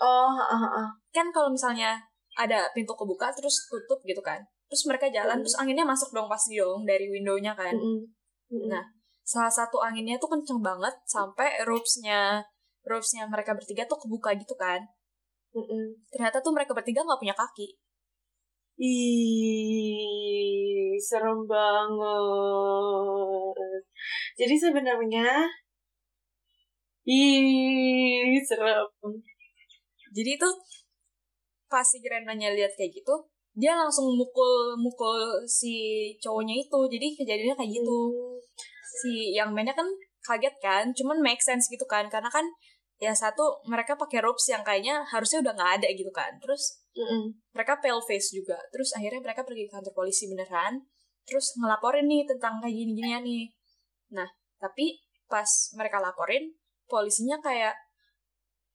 Oh, 0.00 0.32
ah, 0.32 0.56
ah. 0.56 0.88
kan 1.08 1.28
kalau 1.28 1.48
misalnya 1.48 2.00
ada 2.32 2.64
pintu 2.72 2.96
kebuka 2.96 3.28
terus 3.28 3.68
tutup 3.68 4.00
gitu 4.02 4.24
kan 4.24 4.40
terus 4.64 4.88
mereka 4.88 5.12
jalan 5.12 5.36
Mm. 5.36 5.44
terus 5.44 5.56
anginnya 5.60 5.84
masuk 5.84 6.12
dong 6.12 6.32
pasti 6.32 6.56
dong 6.56 6.88
dari 6.88 7.12
windownya 7.12 7.52
kan 7.52 7.76
Mm-mm. 7.76 8.00
Mm-mm. 8.48 8.72
Nah. 8.72 8.80
salah 9.20 9.52
satu 9.52 9.84
anginnya 9.84 10.16
tuh 10.16 10.32
kenceng 10.32 10.64
banget 10.64 10.96
sampai 11.04 11.60
ropesnya 11.64 12.40
ropesnya 12.82 13.28
mereka 13.28 13.52
bertiga 13.52 13.84
tuh 13.84 14.00
kebuka 14.00 14.32
gitu 14.32 14.56
kan 14.56 14.80
Mm-mm. 15.52 15.92
ternyata 16.08 16.40
tuh 16.40 16.56
mereka 16.56 16.72
bertiga 16.72 17.04
nggak 17.04 17.20
punya 17.20 17.36
kaki 17.36 17.76
Ih, 18.90 20.52
serem 21.08 21.38
banget. 21.52 21.94
Jadi 24.38 24.54
sebenarnya 24.64 25.26
Ih, 27.06 28.38
serem. 28.48 28.88
jadi 30.16 30.32
tuh 30.42 30.54
pas 31.72 31.86
si 31.88 31.98
grandmanya 32.04 32.52
lihat 32.52 32.72
kayak 32.78 32.92
gitu 33.00 33.14
dia 33.52 33.72
langsung 33.76 34.16
mukul 34.16 34.76
mukul 34.80 35.44
si 35.44 35.72
cowoknya 36.24 36.56
itu. 36.56 36.80
Jadi 36.88 37.06
kejadiannya 37.20 37.56
kayak 37.60 37.72
gitu. 37.76 38.00
Si 39.00 39.36
yang 39.36 39.52
mainnya 39.52 39.76
kan 39.76 39.84
kaget 40.24 40.54
kan 40.64 40.84
cuman 40.96 41.20
make 41.20 41.44
sense 41.44 41.68
gitu 41.68 41.84
kan. 41.84 42.08
Karena 42.08 42.32
kan 42.32 42.48
ya 42.96 43.12
satu 43.12 43.60
mereka 43.68 43.92
pakai 44.00 44.24
ropes 44.24 44.48
yang 44.48 44.64
kayaknya 44.64 45.04
harusnya 45.04 45.44
udah 45.44 45.52
nggak 45.52 45.72
ada 45.80 45.88
gitu 45.92 46.08
kan. 46.16 46.32
Terus 46.40 46.80
Mm-mm. 46.92 47.32
mereka 47.56 47.80
pale 47.80 48.02
face 48.04 48.36
juga. 48.36 48.58
Terus 48.68 48.92
akhirnya 48.92 49.24
mereka 49.24 49.42
pergi 49.48 49.64
ke 49.68 49.72
kantor 49.72 49.94
polisi 49.96 50.28
beneran. 50.28 50.84
Terus 51.24 51.56
ngelaporin 51.56 52.04
nih 52.04 52.28
tentang 52.28 52.60
kayak 52.60 52.74
gini 52.74 52.92
ginian 52.92 53.22
nih. 53.24 53.44
Nah 54.12 54.28
tapi 54.60 55.00
pas 55.26 55.48
mereka 55.74 55.98
laporin 55.98 56.52
polisinya 56.86 57.40
kayak 57.40 57.72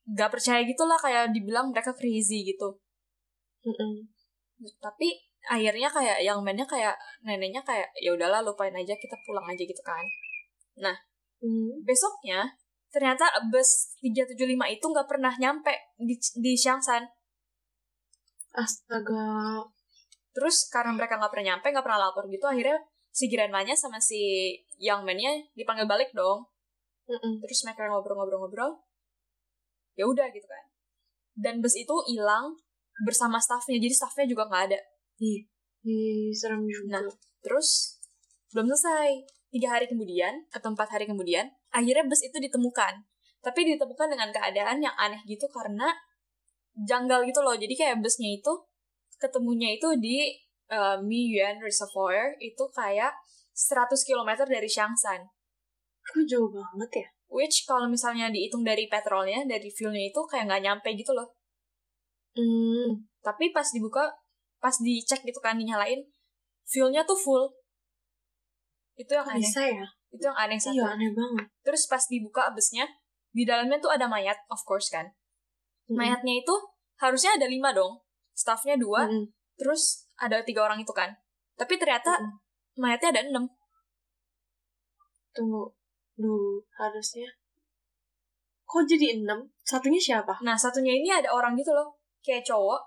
nggak 0.07 0.31
percaya 0.31 0.63
gitu 0.65 0.83
lah 0.87 0.97
kayak 0.97 1.29
dibilang 1.35 1.69
mereka 1.69 1.93
crazy 1.93 2.47
gitu. 2.47 2.79
Mm-mm. 3.67 4.07
tapi 4.79 5.13
akhirnya 5.45 5.91
kayak 5.91 6.23
yang 6.23 6.39
mainnya 6.41 6.65
kayak 6.65 6.95
neneknya 7.21 7.61
kayak 7.61 7.91
ya 7.99 8.15
udahlah 8.15 8.41
lupain 8.41 8.73
aja 8.73 8.95
kita 8.95 9.13
pulang 9.27 9.43
aja 9.45 9.59
gitu 9.59 9.83
kan. 9.85 10.01
Mm. 11.37 11.85
besoknya 11.85 12.49
ternyata 12.89 13.29
bus 13.53 13.93
375 14.01 14.57
itu 14.73 14.85
nggak 14.89 15.05
pernah 15.05 15.33
nyampe 15.37 15.69
di 16.01 16.17
di 16.17 16.53
Xiangshan 16.57 17.05
Astaga. 18.57 19.61
terus 20.33 20.69
karena 20.69 20.93
mereka 20.97 21.17
nggak 21.17 21.33
pernah 21.33 21.47
nyampe 21.53 21.67
nggak 21.69 21.85
pernah 21.85 22.09
lapor 22.09 22.25
gitu 22.29 22.45
akhirnya 22.45 22.77
si 23.09 23.25
grandmanya 23.29 23.73
sama 23.73 23.97
si 23.97 24.53
young 24.77 25.01
man-nya 25.01 25.33
dipanggil 25.57 25.89
balik 25.89 26.13
dong 26.13 26.45
Mm-mm. 27.09 27.41
terus 27.41 27.65
mereka 27.65 27.89
ngobrol-ngobrol-ngobrol 27.89 28.77
ya 29.97 30.05
udah 30.05 30.29
gitu 30.29 30.45
kan 30.45 30.63
dan 31.37 31.61
bus 31.61 31.73
itu 31.73 31.93
hilang 32.09 32.53
bersama 33.01 33.41
staffnya 33.41 33.81
jadi 33.81 33.93
staffnya 33.93 34.25
juga 34.29 34.45
nggak 34.45 34.63
ada 34.73 34.79
Ih, 35.17 36.29
serem 36.37 36.61
juga. 36.69 37.01
Nah. 37.01 37.09
terus 37.41 37.97
belum 38.53 38.69
selesai 38.69 39.25
tiga 39.49 39.73
hari 39.73 39.89
kemudian 39.89 40.45
atau 40.53 40.69
empat 40.73 40.93
hari 40.93 41.09
kemudian 41.09 41.49
akhirnya 41.73 42.05
bus 42.05 42.21
itu 42.21 42.37
ditemukan 42.37 43.05
tapi 43.41 43.65
ditemukan 43.65 44.13
dengan 44.13 44.29
keadaan 44.29 44.81
yang 44.81 44.93
aneh 44.97 45.21
gitu 45.25 45.49
karena 45.49 45.89
janggal 46.77 47.25
gitu 47.25 47.41
loh 47.41 47.53
jadi 47.53 47.73
kayak 47.73 47.95
busnya 47.99 48.29
itu 48.29 48.53
ketemunya 49.17 49.73
itu 49.73 49.87
di 49.97 50.29
uh, 50.69 51.01
Miyuan 51.01 51.57
Reservoir 51.57 52.37
itu 52.37 52.61
kayak 52.69 53.13
100 53.51 53.89
km 54.03 54.45
dari 54.45 54.69
Xiangshan 54.69 55.25
Kok 56.03 56.23
jauh 56.23 56.47
banget 56.47 57.03
ya? 57.03 57.07
which 57.27 57.65
kalau 57.65 57.89
misalnya 57.89 58.29
dihitung 58.29 58.61
dari 58.61 58.85
petrolnya 58.87 59.43
dari 59.43 59.67
fuelnya 59.67 60.07
itu 60.07 60.21
kayak 60.25 60.47
nggak 60.47 60.63
nyampe 60.63 60.89
gitu 60.93 61.11
loh 61.11 61.33
Hmm. 62.37 63.01
tapi 63.19 63.49
pas 63.49 63.65
dibuka 63.65 64.13
pas 64.61 64.77
dicek 64.77 65.25
gitu 65.25 65.41
kan 65.41 65.57
dinyalain 65.57 66.05
fuelnya 66.63 67.01
tuh 67.01 67.17
full 67.17 67.49
itu 68.93 69.09
yang 69.09 69.25
aneh 69.25 69.41
bisa 69.41 69.65
ya? 69.65 69.81
itu 70.13 70.21
yang 70.21 70.37
aneh 70.37 70.53
satu 70.55 70.77
Iya, 70.77 70.85
aneh 70.93 71.09
banget. 71.13 71.45
terus 71.61 71.89
pas 71.89 72.05
dibuka 72.05 72.53
busnya 72.53 72.85
di 73.33 73.41
dalamnya 73.41 73.81
tuh 73.81 73.89
ada 73.89 74.05
mayat 74.05 74.37
of 74.49 74.61
course 74.63 74.89
kan 74.89 75.09
Mm. 75.87 75.95
mayatnya 75.95 76.33
itu 76.43 76.55
harusnya 76.99 77.39
ada 77.39 77.47
lima 77.47 77.71
dong 77.71 78.03
staffnya 78.35 78.75
dua 78.75 79.07
Mm-mm. 79.07 79.31
terus 79.55 80.07
ada 80.19 80.43
tiga 80.43 80.67
orang 80.67 80.83
itu 80.83 80.91
kan 80.91 81.15
tapi 81.55 81.79
ternyata 81.79 82.19
Mm-mm. 82.19 82.37
mayatnya 82.77 83.09
ada 83.15 83.23
enam 83.31 83.45
Tunggu. 85.37 85.69
Duh, 86.17 86.57
harusnya. 86.73 87.29
Kok 88.65 88.89
jadi 88.89 89.21
enam? 89.21 89.45
Satunya 89.61 90.01
siapa? 90.01 90.33
nah 90.41 90.57
satunya 90.57 90.97
ini 90.97 91.13
ada 91.13 91.29
orang 91.29 91.53
gitu 91.53 91.69
loh 91.77 91.93
kayak 92.25 92.43
cowok 92.43 92.81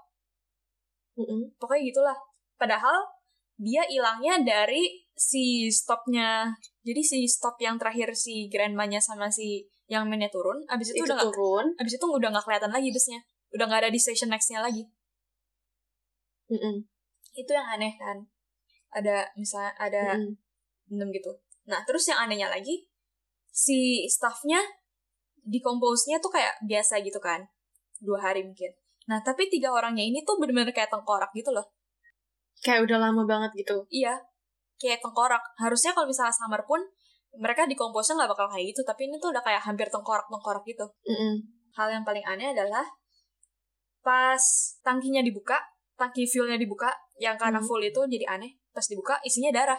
Mm-mm. 1.17 1.57
pokoknya 1.57 1.83
gitulah 1.89 2.19
padahal 2.61 3.09
dia 3.57 3.85
hilangnya 3.89 4.41
dari 4.45 5.05
si 5.17 5.69
stopnya 5.73 6.53
jadi 6.85 7.01
si 7.01 7.25
stop 7.29 7.57
yang 7.61 7.77
terakhir 7.77 8.13
si 8.17 8.49
grandmanya 8.53 9.01
sama 9.01 9.29
si 9.33 9.69
yang 9.91 10.07
mainnya 10.07 10.31
turun 10.31 10.63
abis 10.71 10.95
itu, 10.95 11.03
Itu 11.03 11.11
udah 11.11 11.19
turun. 11.27 11.67
abis 11.75 11.99
itu 11.99 12.07
udah 12.07 12.31
nggak 12.31 12.45
kelihatan 12.47 12.71
lagi 12.71 12.89
busnya. 12.95 13.19
Udah 13.51 13.65
nggak 13.67 13.81
ada 13.87 13.91
di 13.91 13.99
station 13.99 14.31
nextnya 14.31 14.63
lagi. 14.63 14.87
Mm-mm. 16.51 16.83
itu 17.33 17.51
yang 17.51 17.67
aneh 17.67 17.95
kan. 17.95 18.27
Ada 18.91 19.31
misalnya 19.39 19.71
ada 19.79 20.19
Mm-mm. 20.19 20.35
enam 20.95 21.09
gitu. 21.15 21.31
Nah 21.71 21.83
terus 21.87 22.07
yang 22.11 22.19
anehnya 22.23 22.51
lagi 22.51 22.91
si 23.51 24.07
staffnya 24.07 24.59
decompose-nya 25.43 26.19
tuh 26.19 26.31
kayak 26.31 26.59
biasa 26.67 27.03
gitu 27.03 27.19
kan. 27.23 27.47
Dua 28.03 28.19
hari 28.19 28.43
mungkin. 28.47 28.71
Nah 29.07 29.23
tapi 29.23 29.47
tiga 29.47 29.71
orangnya 29.71 30.03
ini 30.03 30.23
tuh 30.27 30.39
bener-bener 30.43 30.75
kayak 30.75 30.91
tengkorak 30.91 31.31
gitu 31.35 31.51
loh. 31.55 31.67
Kayak 32.63 32.87
udah 32.91 32.99
lama 33.11 33.23
banget 33.27 33.51
gitu. 33.67 33.87
iya. 33.91 34.19
Kayak 34.81 35.03
tengkorak. 35.05 35.41
Harusnya 35.61 35.93
kalau 35.95 36.09
misalnya 36.11 36.35
samar 36.35 36.63
pun 36.67 36.81
mereka 37.39 37.69
decompose-nya 37.69 38.25
nggak 38.25 38.31
bakal 38.35 38.47
kayak 38.51 38.75
gitu 38.75 38.83
tapi 38.83 39.07
ini 39.07 39.17
tuh 39.23 39.31
udah 39.31 39.43
kayak 39.43 39.63
hampir 39.63 39.87
tengkorak 39.87 40.27
tengkorak 40.27 40.65
gitu 40.67 40.87
Mm-mm. 41.07 41.35
hal 41.79 41.89
yang 41.89 42.03
paling 42.03 42.25
aneh 42.27 42.51
adalah 42.51 42.83
pas 44.01 44.43
tangkinya 44.81 45.23
dibuka 45.23 45.61
tangki 45.95 46.25
fuelnya 46.25 46.57
dibuka 46.57 46.91
yang 47.21 47.37
karena 47.37 47.61
Hmm. 47.61 47.69
full 47.69 47.85
itu 47.85 48.01
jadi 48.09 48.27
aneh 48.35 48.57
pas 48.73 48.83
dibuka 48.83 49.21
isinya 49.23 49.53
darah 49.53 49.79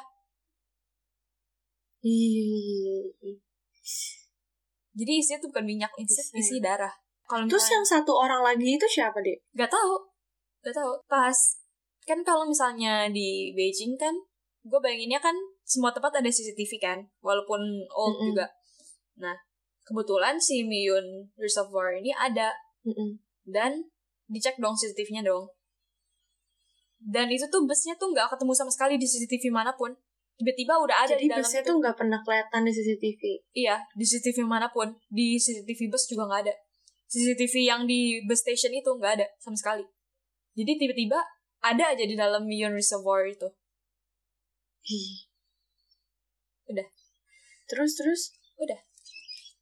jadi 4.92 5.12
isinya 5.18 5.40
tuh 5.42 5.50
bukan 5.50 5.66
minyak 5.66 5.92
isi, 5.98 6.22
isi 6.36 6.58
darah 6.60 6.92
kalau 7.26 7.48
Terus 7.48 7.64
misalnya 7.64 7.76
yang 7.80 7.86
satu 7.88 8.12
orang 8.12 8.42
lagi 8.44 8.68
itu 8.76 8.86
siapa 8.86 9.18
deh? 9.24 9.38
nggak 9.56 9.72
tahu 9.72 9.96
nggak 10.62 10.76
tahu 10.76 10.92
pas 11.08 11.38
kan 12.04 12.20
kalau 12.22 12.44
misalnya 12.46 13.08
di 13.08 13.56
Beijing 13.56 13.96
kan 13.96 14.14
gue 14.62 14.80
bayanginnya 14.82 15.18
kan 15.18 15.34
semua 15.72 15.96
tempat 15.96 16.20
ada 16.20 16.28
CCTV 16.28 16.72
kan 16.84 17.00
walaupun 17.24 17.64
old 17.96 18.20
Mm-mm. 18.20 18.28
juga 18.36 18.52
nah 19.16 19.36
kebetulan 19.88 20.36
si 20.36 20.68
Miyun 20.68 21.32
Reservoir 21.40 21.96
ini 21.96 22.12
ada 22.12 22.52
Mm-mm. 22.84 23.24
dan 23.48 23.88
dicek 24.32 24.56
dong 24.58 24.74
CCTV-nya 24.80 25.28
dong. 25.28 25.52
Dan 27.02 27.28
itu 27.28 27.44
tuh 27.52 27.68
busnya 27.68 27.98
tuh 28.00 28.16
nggak 28.16 28.32
ketemu 28.32 28.54
sama 28.56 28.72
sekali 28.72 28.96
di 28.96 29.04
CCTV 29.04 29.52
mana 29.52 29.76
pun. 29.76 29.92
Tiba-tiba 30.40 30.80
udah 30.80 31.06
ada 31.06 31.14
Jadi 31.20 31.28
di 31.28 31.30
dalam 31.30 31.44
busnya 31.44 31.62
itu. 31.62 31.68
tuh 31.68 31.76
nggak 31.84 31.96
pernah 32.00 32.20
kelihatan 32.24 32.62
di 32.64 32.72
CCTV. 32.72 33.22
Iya, 33.52 33.76
di 33.94 34.06
CCTV 34.08 34.48
mana 34.48 34.72
pun. 34.72 34.96
Di 35.12 35.36
CCTV 35.38 35.92
bus 35.92 36.08
juga 36.08 36.32
nggak 36.32 36.42
ada. 36.48 36.54
CCTV 37.12 37.54
yang 37.68 37.82
di 37.84 38.24
bus 38.24 38.40
station 38.40 38.72
itu 38.72 38.88
nggak 38.88 39.20
ada 39.20 39.28
sama 39.44 39.60
sekali. 39.60 39.84
Jadi 40.56 40.72
tiba-tiba 40.80 41.20
ada 41.62 41.84
aja 41.94 42.04
di 42.08 42.16
dalam 42.16 42.48
Million 42.48 42.72
Reservoir 42.72 43.28
itu. 43.28 43.50
Ih. 44.88 45.31
Udah. 46.72 46.88
Terus 47.68 47.92
terus 48.00 48.22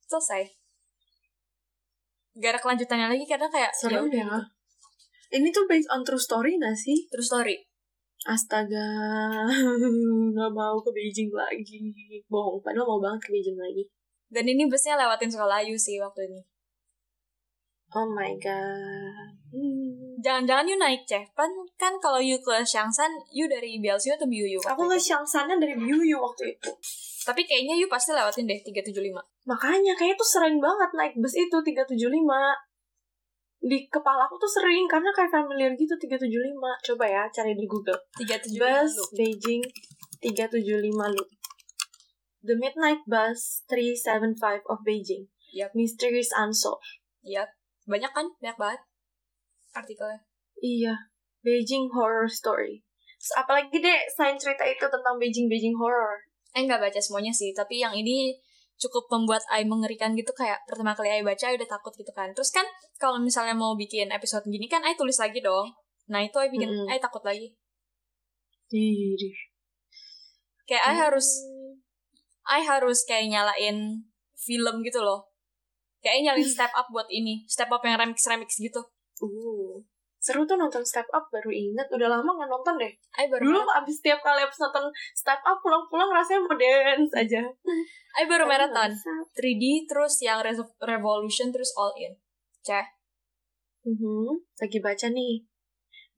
Selesai. 0.09 0.41
Gak 2.39 2.55
ada 2.55 2.61
kelanjutannya 2.61 3.07
lagi 3.11 3.25
karena 3.25 3.47
kayak 3.51 3.71
udah 4.05 4.05
ya. 4.09 4.25
gitu. 4.25 4.39
Ini 5.29 5.47
tuh 5.53 5.69
based 5.69 5.89
on 5.93 6.01
true 6.01 6.21
story 6.21 6.57
gak 6.57 6.73
sih? 6.73 7.05
Terus 7.09 7.29
story. 7.29 7.69
Astaga, 8.27 8.83
nggak 10.35 10.51
mau 10.51 10.75
ke 10.83 10.91
Beijing 10.91 11.31
lagi. 11.31 11.79
Bohong, 12.27 12.59
padahal 12.59 12.83
mau 12.83 12.99
banget 12.99 13.23
ke 13.23 13.29
Beijing 13.31 13.55
lagi. 13.55 13.87
Dan 14.27 14.43
ini 14.43 14.67
busnya 14.67 14.99
lewatin 14.99 15.31
sekolah 15.31 15.63
Ayu 15.63 15.79
sih 15.79 15.95
waktu 16.03 16.27
ini. 16.27 16.43
Oh 17.89 18.05
my 18.05 18.37
god. 18.37 19.33
Hmm. 19.49 20.13
Jangan-jangan 20.21 20.69
you 20.69 20.77
naik 20.77 21.01
Cepan 21.09 21.49
kan 21.73 21.97
kalau 21.97 22.21
you 22.21 22.37
ke 22.37 22.61
Shangsan, 22.61 23.09
you 23.33 23.49
dari 23.49 23.81
Bielsu 23.81 24.13
atau 24.13 24.29
waktu 24.29 24.61
Aku 24.61 24.85
nggak 24.85 25.01
Shangsannya 25.01 25.57
dari 25.57 25.73
Biuyu 25.73 26.21
waktu 26.21 26.53
itu. 26.53 26.69
Tapi 27.25 27.41
kayaknya 27.49 27.73
you 27.81 27.89
pasti 27.89 28.13
lewatin 28.13 28.45
deh 28.45 28.61
375. 28.61 29.17
Makanya 29.49 29.97
kayaknya 29.97 30.21
tuh 30.21 30.29
sering 30.29 30.61
banget 30.61 30.89
naik 30.93 31.13
bus 31.17 31.33
itu 31.33 31.57
375. 31.57 31.97
Di 33.59 33.89
kepala 33.89 34.29
aku 34.29 34.37
tuh 34.37 34.51
sering 34.61 34.85
karena 34.85 35.09
kayak 35.09 35.33
familiar 35.33 35.73
gitu 35.73 35.97
375. 35.97 36.61
Coba 36.93 37.05
ya 37.09 37.23
cari 37.33 37.57
di 37.57 37.65
Google. 37.65 37.97
375 38.21 38.61
Bus 38.61 38.91
lu. 38.93 39.05
Beijing 39.17 39.61
375 40.21 41.15
loop. 41.17 41.29
The 42.45 42.55
Midnight 42.55 43.01
Bus 43.09 43.65
375 43.67 44.63
of 44.69 44.79
Beijing. 44.85 45.27
Yap. 45.51 45.73
Mysteries 45.73 46.29
Unsolved. 46.37 47.01
Iya. 47.25 47.58
Banyak 47.89 48.11
kan? 48.13 48.29
Banyak 48.37 48.57
banget 48.61 48.81
artikelnya. 49.73 50.21
Iya. 50.61 50.93
Beijing 51.41 51.89
Horror 51.89 52.29
Story. 52.29 52.83
Terus 53.19 53.33
apalagi 53.35 53.79
deh 53.79 53.99
selain 54.15 54.37
cerita 54.37 54.63
itu 54.63 54.85
tentang 54.85 55.15
Beijing 55.17 55.49
Beijing 55.49 55.75
Horror. 55.75 56.29
Eh 56.55 56.65
nggak 56.65 56.81
baca 56.81 56.99
semuanya 56.99 57.33
sih, 57.33 57.51
tapi 57.51 57.81
yang 57.81 57.93
ini 57.93 58.37
cukup 58.79 59.11
membuat 59.11 59.43
Ai 59.51 59.67
mengerikan 59.67 60.15
gitu 60.15 60.31
kayak 60.31 60.63
pertama 60.63 60.95
kali 60.95 61.11
Ai 61.11 61.21
baca 61.21 61.51
Ai 61.51 61.59
udah 61.59 61.67
takut 61.67 61.91
gitu 61.95 62.09
kan. 62.15 62.31
Terus 62.31 62.49
kan 62.49 62.63
kalau 62.95 63.19
misalnya 63.19 63.53
mau 63.53 63.75
bikin 63.75 64.09
episode 64.09 64.47
gini 64.47 64.71
kan 64.71 64.81
Ai 64.87 64.95
tulis 64.95 65.19
lagi 65.19 65.43
dong. 65.43 65.75
Nah 66.07 66.23
itu 66.23 66.35
Ai 66.39 66.49
bikin 66.49 66.71
Mm-mm. 66.71 66.87
Ai 66.87 66.99
takut 66.99 67.21
lagi. 67.21 67.53
Ih. 68.71 69.35
Kayak 70.63 70.83
Ai 70.87 70.95
harus 70.95 71.27
Ai 72.49 72.63
harus 72.65 73.05
kayak 73.05 73.29
nyalain 73.29 74.07
film 74.39 74.75
gitu 74.81 75.03
loh. 75.03 75.28
Kayak 75.99 76.31
nyalain 76.31 76.47
step 76.47 76.71
up 76.75 76.87
buat 76.89 77.07
ini, 77.11 77.43
step 77.45 77.67
up 77.69 77.83
yang 77.83 77.99
remix 77.99 78.23
remix 78.27 78.55
gitu. 78.59 78.79
Uh. 79.19 79.83
Seru 80.19 80.43
tuh 80.43 80.59
nonton 80.59 80.83
Step 80.83 81.07
Up 81.15 81.31
baru 81.31 81.47
inget 81.47 81.87
udah 81.87 82.11
lama 82.11 82.27
nggak 82.35 82.51
nonton 82.51 82.75
deh. 82.75 82.91
Ai 83.15 83.31
baru 83.31 83.55
Dulu 83.55 83.59
abis 83.71 84.03
tiap 84.03 84.19
kali 84.19 84.43
abis 84.43 84.59
nonton 84.59 84.91
Step 85.15 85.39
Up 85.47 85.63
pulang-pulang 85.63 86.11
rasanya 86.11 86.43
mau 86.43 86.59
dance 86.59 87.15
aja. 87.15 87.39
Ai 88.19 88.27
baru 88.27 88.43
bisa. 88.43 89.15
3D 89.39 89.87
terus 89.87 90.19
yang 90.19 90.43
Re- 90.43 90.75
Revolution 90.83 91.55
terus 91.55 91.71
All 91.79 91.95
In. 91.95 92.19
Ceh. 92.67 92.83
Mhm. 93.87 94.43
Lagi 94.59 94.79
baca 94.83 95.07
nih. 95.07 95.47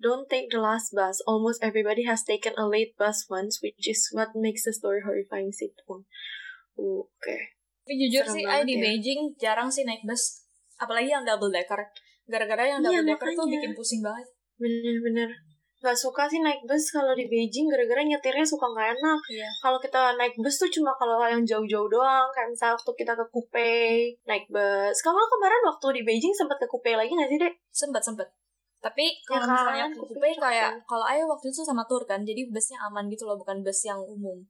Don't 0.01 0.25
take 0.25 0.49
the 0.49 0.57
last 0.57 0.97
bus. 0.97 1.21
Almost 1.29 1.61
everybody 1.61 2.09
has 2.09 2.25
taken 2.25 2.57
a 2.57 2.65
late 2.65 2.97
bus 2.97 3.29
once, 3.29 3.61
which 3.61 3.85
is 3.85 4.09
what 4.09 4.33
makes 4.33 4.65
the 4.65 4.73
story 4.73 5.05
horrifying 5.05 5.53
sitcom. 5.53 6.09
Oke. 6.73 7.60
Tapi 7.81 7.93
jujur 7.97 8.23
Serem 8.23 8.35
sih, 8.37 8.45
di 8.69 8.75
ya. 8.77 8.81
Beijing 8.85 9.19
jarang 9.41 9.69
sih 9.69 9.83
naik 9.83 10.05
bus. 10.05 10.45
Apalagi 10.77 11.09
yang 11.09 11.25
double 11.25 11.49
decker. 11.49 11.81
Gara-gara 12.29 12.63
yang 12.63 12.79
Iya, 12.85 13.01
double 13.01 13.07
decker 13.09 13.27
tuh 13.33 13.45
makanya. 13.45 13.53
bikin 13.57 13.71
pusing 13.73 14.01
banget. 14.05 14.27
Bener-bener. 14.61 15.29
Gak 15.81 15.97
suka 15.97 16.29
sih 16.29 16.37
naik 16.45 16.61
bus 16.69 16.93
kalau 16.93 17.17
di 17.17 17.25
Beijing 17.25 17.65
gara-gara 17.65 18.05
nyetirnya 18.05 18.45
suka 18.45 18.69
nggak 18.69 19.01
enak. 19.01 19.19
Iya. 19.33 19.49
Kalau 19.65 19.81
kita 19.81 20.13
naik 20.13 20.37
bus 20.37 20.61
tuh 20.61 20.69
cuma 20.69 20.93
kalau 20.93 21.17
yang 21.25 21.41
jauh-jauh 21.41 21.89
doang. 21.89 22.29
Kayak 22.29 22.53
misalnya 22.53 22.77
waktu 22.77 22.91
kita 23.01 23.13
ke 23.17 23.25
Coupe, 23.33 23.73
naik 24.29 24.45
bus. 24.53 24.95
Kamu 25.01 25.17
kemarin 25.17 25.61
waktu 25.65 25.87
di 25.97 26.01
Beijing 26.05 26.33
sempat 26.37 26.61
ke 26.61 26.69
Coupe 26.69 26.93
lagi 26.93 27.09
gak 27.09 27.29
sih, 27.33 27.41
Dek? 27.41 27.53
Sempet 27.73 28.05
sempet. 28.05 28.29
Tapi 28.81 29.05
kalau 29.25 29.45
kan? 29.45 29.53
misalnya 29.53 29.85
ke 29.93 29.97
Kuping 30.01 30.17
Coupe 30.17 30.29
kayak 30.41 30.71
kalau 30.89 31.05
Ayo 31.05 31.29
waktu 31.29 31.53
itu 31.53 31.61
sama 31.61 31.85
tour 31.85 32.01
kan, 32.09 32.25
jadi 32.25 32.49
busnya 32.49 32.81
aman 32.89 33.05
gitu 33.13 33.29
loh, 33.29 33.37
bukan 33.37 33.61
bus 33.61 33.81
yang 33.85 34.01
umum. 34.01 34.41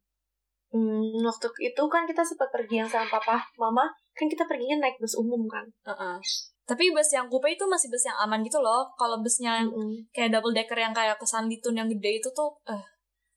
Hmm, 0.71 1.19
waktu 1.19 1.47
itu 1.67 1.83
kan 1.91 2.07
kita 2.07 2.23
sempat 2.23 2.47
pergi 2.47 2.79
yang 2.79 2.89
sama 2.89 3.07
papa, 3.11 3.43
mama. 3.59 3.91
Kan 4.15 4.31
kita 4.31 4.47
perginya 4.47 4.87
naik 4.87 4.99
bus 5.03 5.19
umum 5.19 5.43
kan. 5.51 5.67
Heeh. 5.83 6.17
Tapi 6.63 6.95
bus 6.95 7.11
yang 7.11 7.27
Coupe 7.27 7.51
itu 7.51 7.67
masih 7.67 7.91
bus 7.91 8.07
yang 8.07 8.15
aman 8.23 8.39
gitu 8.47 8.63
loh. 8.63 8.87
Kalau 8.95 9.19
busnya 9.19 9.59
yang 9.59 9.67
Mm-mm. 9.67 10.07
kayak 10.15 10.31
double 10.31 10.55
decker 10.55 10.79
yang 10.79 10.95
kayak 10.95 11.19
ke 11.19 11.27
Sanlitun 11.27 11.75
yang 11.75 11.91
gede 11.91 12.23
itu 12.23 12.29
tuh, 12.31 12.55
eh, 12.63 12.79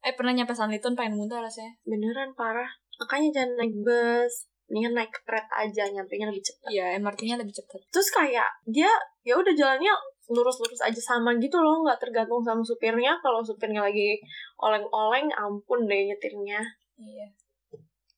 eh 0.06 0.14
pernah 0.14 0.30
nyampe 0.30 0.54
Sanlitun 0.54 0.94
pengen 0.94 1.18
muntah 1.18 1.42
rasanya. 1.42 1.74
Beneran 1.82 2.30
parah. 2.38 2.70
Makanya 3.02 3.42
jangan 3.42 3.50
naik 3.58 3.74
bus. 3.82 4.46
Mendingan 4.64 4.94
naik 4.96 5.12
kereta 5.26 5.54
aja, 5.60 5.84
nyampe 5.92 6.16
nya 6.16 6.30
lebih 6.30 6.40
cepat. 6.40 6.68
Iya, 6.72 6.86
MRT-nya 6.96 7.36
lebih 7.36 7.52
cepet. 7.52 7.80
Terus 7.92 8.08
kayak 8.08 8.48
dia 8.64 8.88
ya 9.20 9.36
udah 9.36 9.52
jalannya 9.52 9.92
lurus-lurus 10.32 10.80
aja 10.80 11.00
sama 11.04 11.36
gitu 11.36 11.60
loh, 11.60 11.84
nggak 11.84 12.00
tergantung 12.00 12.40
sama 12.40 12.64
supirnya. 12.64 13.12
Kalau 13.20 13.44
supirnya 13.44 13.84
lagi 13.84 14.16
oleng-oleng, 14.56 15.28
ampun 15.36 15.84
deh 15.84 16.08
nyetirnya. 16.08 16.64
Iya. 16.98 17.28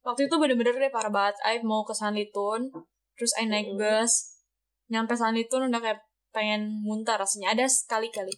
Waktu 0.07 0.31
itu 0.31 0.35
bener-bener 0.39 0.75
deh 0.79 0.93
parah 0.95 1.11
banget. 1.11 1.37
Aib 1.43 1.67
mau 1.67 1.83
ke 1.83 1.91
Sanlitun, 1.91 2.71
terus 3.19 3.33
Aib 3.43 3.51
naik 3.51 3.75
Mm-mm. 3.75 3.83
bus, 3.83 4.39
nyampe 4.87 5.19
Sanlitun 5.19 5.67
udah 5.67 5.81
kayak 5.83 6.01
pengen 6.31 6.85
muntah 6.85 7.19
rasanya. 7.19 7.57
Ada 7.57 7.67
sekali-kali. 7.67 8.31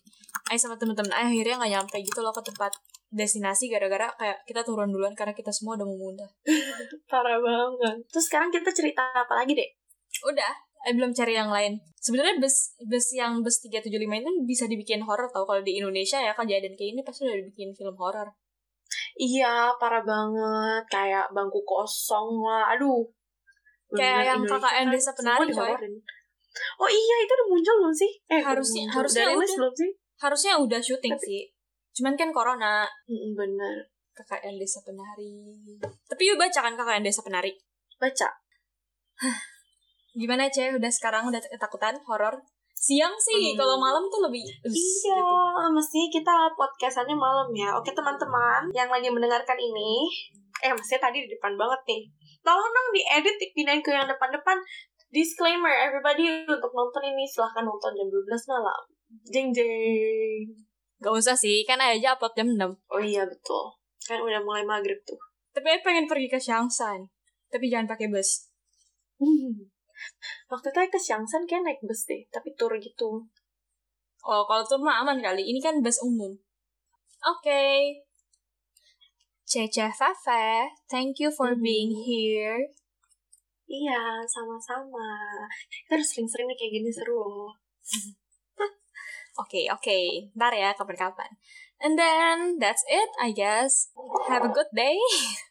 Aib 0.49 0.61
sama 0.61 0.81
temen-temen 0.81 1.13
Aib 1.13 1.29
akhirnya 1.35 1.61
nggak 1.61 1.73
nyampe 1.77 1.97
gitu 2.01 2.25
loh 2.25 2.33
ke 2.33 2.41
tempat 2.41 2.73
destinasi 3.09 3.73
gara-gara 3.73 4.13
kayak 4.21 4.45
kita 4.45 4.61
turun 4.65 4.93
duluan 4.93 5.17
karena 5.17 5.33
kita 5.33 5.53
semua 5.53 5.77
udah 5.77 5.85
mau 5.85 6.09
muntah. 6.09 6.31
Parah 7.11 7.37
banget. 7.37 7.97
Terus 8.09 8.25
sekarang 8.31 8.49
kita 8.49 8.73
cerita 8.73 9.05
apa 9.13 9.35
lagi 9.37 9.53
deh? 9.53 9.69
Udah, 10.25 10.53
Aib 10.89 10.97
belum 10.97 11.13
cari 11.13 11.37
yang 11.37 11.53
lain. 11.53 11.77
Sebenarnya 12.01 12.41
bus 12.41 12.79
bus 12.87 13.07
yang 13.13 13.45
bus 13.45 13.61
375 13.61 13.93
itu 13.93 14.31
bisa 14.47 14.65
dibikin 14.71 15.05
horror 15.05 15.29
tau 15.29 15.45
kalau 15.45 15.61
di 15.61 15.77
Indonesia 15.77 16.17
ya 16.23 16.33
kejadian 16.33 16.79
kayak 16.79 16.91
ini 16.97 17.01
pasti 17.05 17.27
udah 17.27 17.37
dibikin 17.37 17.77
film 17.77 17.93
horror. 17.99 18.33
Iya, 19.15 19.73
parah 19.77 20.01
banget. 20.01 20.83
Kayak 20.89 21.27
bangku 21.31 21.61
kosong 21.63 22.41
lah. 22.41 22.73
Aduh. 22.73 23.05
Kayak 23.89 24.35
yang 24.35 24.41
KKN 24.43 24.89
Desa 24.93 25.13
Penari, 25.13 25.49
coy. 25.49 25.73
Oh 26.77 26.91
iya, 26.91 27.17
itu 27.23 27.33
udah 27.33 27.49
muncul 27.49 27.75
belum 27.81 27.95
sih? 27.95 28.11
Eh, 28.27 28.43
Harusnya- 28.43 28.85
muncul. 28.85 28.99
harusnya 29.01 29.25
Udah 29.27 29.37
udah. 29.39 29.57
belum 29.57 29.75
sih? 29.75 29.91
Harusnya 30.19 30.53
udah 30.59 30.81
syuting 30.83 31.15
Tapi- 31.15 31.25
sih. 31.25 31.43
Cuman 31.95 32.15
kan 32.15 32.31
corona. 32.31 32.85
Bener. 33.09 33.77
KKN 34.13 34.59
Desa 34.59 34.83
Penari. 34.83 35.39
Tapi 35.81 36.23
yuk 36.27 36.37
baca 36.37 36.59
kan 36.59 36.75
KKN 36.75 37.03
Desa 37.03 37.23
Penari. 37.23 37.55
Baca. 37.97 38.29
Gimana 40.13 40.51
Ceh? 40.51 40.75
Udah 40.75 40.91
sekarang 40.91 41.31
udah 41.31 41.39
ketakutan 41.39 41.95
horor? 42.05 42.43
Siang 42.79 43.15
sih 43.19 43.53
Hmm. 43.53 43.59
kalau 43.59 43.77
malam 43.77 44.07
tuh 44.07 44.23
lebih 44.23 44.41
Iya, 44.41 44.63
gitu. 44.63 45.69
mesti 45.69 46.07
kita 46.09 46.31
podcastannya 46.55 47.13
malam 47.13 47.51
ya. 47.51 47.75
Oke 47.75 47.91
teman-teman 47.91 48.71
yang 48.71 48.87
lagi 48.87 49.11
mendengarkan 49.11 49.59
ini, 49.59 50.07
eh 50.61 50.71
maksudnya 50.71 51.03
tadi 51.03 51.27
di 51.27 51.29
depan 51.29 51.59
banget 51.59 51.81
nih. 51.85 52.03
Tolong 52.41 52.71
dong 52.71 52.89
diedit 52.91 53.37
dipindahin 53.37 53.83
ke 53.83 53.91
yang 53.91 54.07
depan-depan. 54.07 54.57
Disclaimer, 55.09 55.73
everybody 55.73 56.45
untuk 56.45 56.71
nonton 56.71 57.03
ini 57.03 57.25
silahkan 57.25 57.65
nonton 57.65 57.91
jam 57.93 58.07
12 58.07 58.45
malam. 58.47 58.81
Jeng 59.25 59.49
jeng. 59.51 60.45
Gak 60.99 61.15
usah 61.15 61.33
sih, 61.33 61.65
kan 61.65 61.81
aja 61.81 62.13
upload 62.13 62.35
jam 62.35 62.47
6. 62.47 62.77
Oh 62.89 63.01
iya 63.01 63.25
betul. 63.25 63.73
Kan 64.05 64.21
udah 64.21 64.39
mulai 64.39 64.63
maghrib 64.63 65.01
tuh. 65.03 65.17
Tapi 65.51 65.81
pengen 65.81 66.05
pergi 66.05 66.29
ke 66.29 66.37
Shangsan. 66.37 67.09
Tapi 67.49 67.67
jangan 67.67 67.89
pakai 67.89 68.07
bus. 68.09 68.53
Hmm. 69.17 69.67
Waktu 70.49 70.67
itu 70.73 70.81
ke 70.95 70.99
Siangsan 71.01 71.45
kayak 71.49 71.63
naik 71.65 71.81
bus 71.85 72.09
deh, 72.09 72.25
tapi 72.33 72.53
tour 72.59 72.73
gitu. 72.81 73.27
Oh, 74.27 74.43
kalau 74.49 74.63
tuh 74.67 74.81
mah 74.83 75.03
aman 75.05 75.23
kali. 75.23 75.43
Ini 75.47 75.61
kan 75.63 75.79
bus 75.85 76.01
umum. 76.03 76.35
Oke. 77.25 78.03
Cece 79.49 79.89
Fafe, 79.97 80.69
thank 80.93 81.17
you 81.17 81.33
for 81.33 81.57
Mhm. 81.57 81.65
being 81.65 81.93
here. 82.05 82.61
Iya, 83.69 84.25
sama-sama. 84.29 85.09
Kita 85.69 85.97
harus 85.97 86.09
sering-sering 86.13 86.49
kayak 86.53 86.73
gini 86.81 86.91
seru 86.93 87.21
loh. 87.21 87.53
Oke, 89.39 89.71
oke. 89.71 89.99
Ntar 90.35 90.53
ya, 90.53 90.75
kapan-kapan. 90.75 91.31
And 91.79 91.95
then, 91.95 92.59
that's 92.59 92.83
it, 92.91 93.07
I 93.23 93.31
guess. 93.31 93.95
Have 94.27 94.43
a 94.43 94.51
good 94.51 94.67
day. 94.75 94.99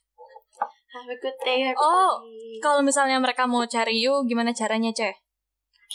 Ah, 0.97 1.05
Have 1.05 1.13
a 1.13 1.21
good 1.21 1.37
day, 1.45 1.61
everybody. 1.61 1.77
Oh, 1.77 2.25
kalau 2.57 2.81
misalnya 2.81 3.21
mereka 3.21 3.45
mau 3.45 3.61
cari 3.69 4.01
you, 4.01 4.25
gimana 4.25 4.49
caranya, 4.49 4.89
Ceh? 4.89 5.13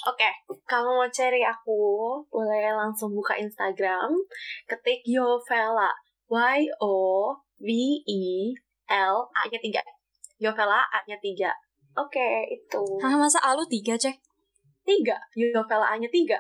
Oke, 0.07 0.23
okay. 0.23 0.31
kalau 0.63 0.95
mau 0.95 1.11
cari 1.11 1.43
aku, 1.43 2.23
boleh 2.31 2.71
langsung 2.71 3.11
buka 3.11 3.35
Instagram, 3.35 4.15
ketik 4.71 5.03
Yovela, 5.03 5.91
Y 6.31 6.71
O 6.79 7.35
V 7.59 7.69
E 8.07 8.55
L 8.95 9.17
A-nya 9.43 9.59
tiga, 9.59 9.83
Yovela 10.39 10.87
A-nya 10.87 11.19
tiga. 11.19 11.51
Oke, 11.99 12.23
okay, 12.23 12.55
itu. 12.55 12.83
Hah, 13.03 13.19
masa 13.19 13.43
A 13.43 13.59
lu 13.59 13.67
tiga, 13.67 13.99
Cek? 13.99 14.15
Tiga, 14.87 15.19
Yovela 15.35 15.99
A-nya 15.99 16.07
tiga. 16.15 16.39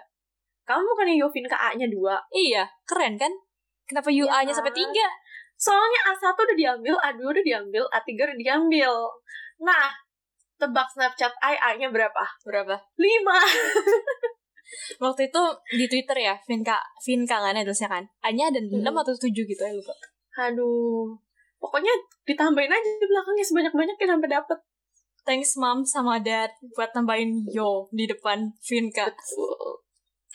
Kamu 0.70 0.87
bukannya 0.87 1.18
Yovin 1.18 1.51
ke 1.51 1.57
A-nya 1.59 1.90
dua? 1.90 2.14
Iya, 2.31 2.70
keren 2.87 3.18
kan? 3.18 3.35
Kenapa 3.90 4.07
iya 4.14 4.22
U 4.22 4.31
ya. 4.31 4.38
A-nya 4.38 4.55
sampai 4.55 4.70
kan? 4.70 4.79
tiga? 4.87 5.07
Soalnya 5.62 6.11
A1 6.11 6.35
udah 6.35 6.59
diambil, 6.59 6.98
A2 6.98 7.22
udah 7.22 7.44
diambil, 7.46 7.87
A3 7.94 8.18
udah 8.18 8.35
diambil. 8.35 8.90
Nah, 9.62 9.94
tebak 10.59 10.90
Snapchat 10.90 11.31
I 11.38 11.55
A-nya 11.55 11.94
berapa? 11.94 12.18
Berapa? 12.42 12.83
5. 12.98 12.98
Waktu 15.05 15.31
itu 15.31 15.42
di 15.79 15.87
Twitter 15.87 16.18
ya, 16.18 16.35
Vinka, 16.51 16.83
Vinka 17.07 17.38
kan 17.38 17.55
tulisnya 17.62 17.87
kan. 17.87 18.03
A-nya 18.27 18.51
ada 18.51 18.59
6 18.59 18.75
Mm-mm. 18.75 18.90
atau 18.90 19.14
7 19.14 19.31
gitu 19.31 19.62
ya, 19.62 19.70
lupa. 19.70 19.94
Aduh. 20.51 21.14
Pokoknya 21.62 21.94
ditambahin 22.27 22.75
aja 22.75 22.90
di 22.98 23.07
belakangnya 23.07 23.46
sebanyak-banyaknya 23.46 24.18
sampai 24.18 24.31
dapet. 24.35 24.59
Thanks 25.22 25.55
mom 25.55 25.87
sama 25.87 26.18
dad 26.18 26.51
buat 26.75 26.90
tambahin 26.90 27.46
yo 27.55 27.87
di 27.94 28.11
depan 28.11 28.51
Vinka. 28.66 29.14
Betul. 29.14 29.79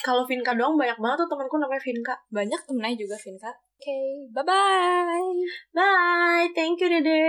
Kalau 0.05 0.23
Vinka 0.29 0.53
doang 0.53 0.77
banyak 0.77 0.97
banget 0.97 1.17
tuh 1.25 1.29
temanku 1.33 1.57
namanya 1.57 1.81
Vinka. 1.81 2.15
Banyak 2.29 2.61
temennya 2.69 2.97
juga 3.01 3.17
Vinka. 3.17 3.51
Oke, 3.77 3.99
bye-bye. 4.33 5.29
Bye, 5.73 6.49
thank 6.53 6.81
you 6.81 6.89
Dede. 6.89 7.21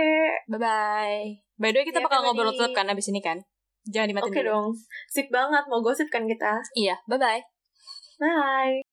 Bye-bye. 0.49 1.21
By 1.59 1.69
the 1.73 1.81
way, 1.81 1.85
kita 1.85 2.01
Ya, 2.01 2.05
bakal 2.05 2.25
ngobrol 2.25 2.53
tetap 2.53 2.73
kan 2.73 2.89
abis 2.89 3.09
ini 3.09 3.21
kan? 3.21 3.37
Jangan 3.89 4.09
dimatiin 4.09 4.33
Oke 4.33 4.41
dulu. 4.41 4.49
dong. 4.49 4.67
Sip 5.09 5.27
banget 5.29 5.63
mau 5.69 5.81
gosip 5.81 6.09
kan 6.09 6.25
kita. 6.25 6.61
Iya, 6.73 6.97
bye-bye. 7.05 7.41
Bye. 8.19 8.88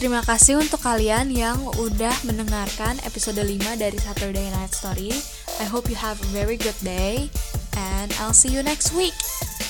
Terima 0.00 0.24
kasih 0.24 0.56
untuk 0.56 0.80
kalian 0.80 1.28
yang 1.28 1.60
udah 1.76 2.24
mendengarkan 2.24 2.96
episode 3.04 3.36
5 3.36 3.52
dari 3.76 4.00
Saturday 4.00 4.48
Night 4.48 4.72
Story. 4.72 5.12
I 5.60 5.68
hope 5.68 5.92
you 5.92 5.98
have 6.00 6.16
a 6.16 6.28
very 6.32 6.56
good 6.56 6.80
day 6.80 7.28
and 7.76 8.08
I'll 8.16 8.32
see 8.32 8.48
you 8.48 8.64
next 8.64 8.96
week. 8.96 9.12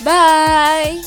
Bye! 0.07 1.03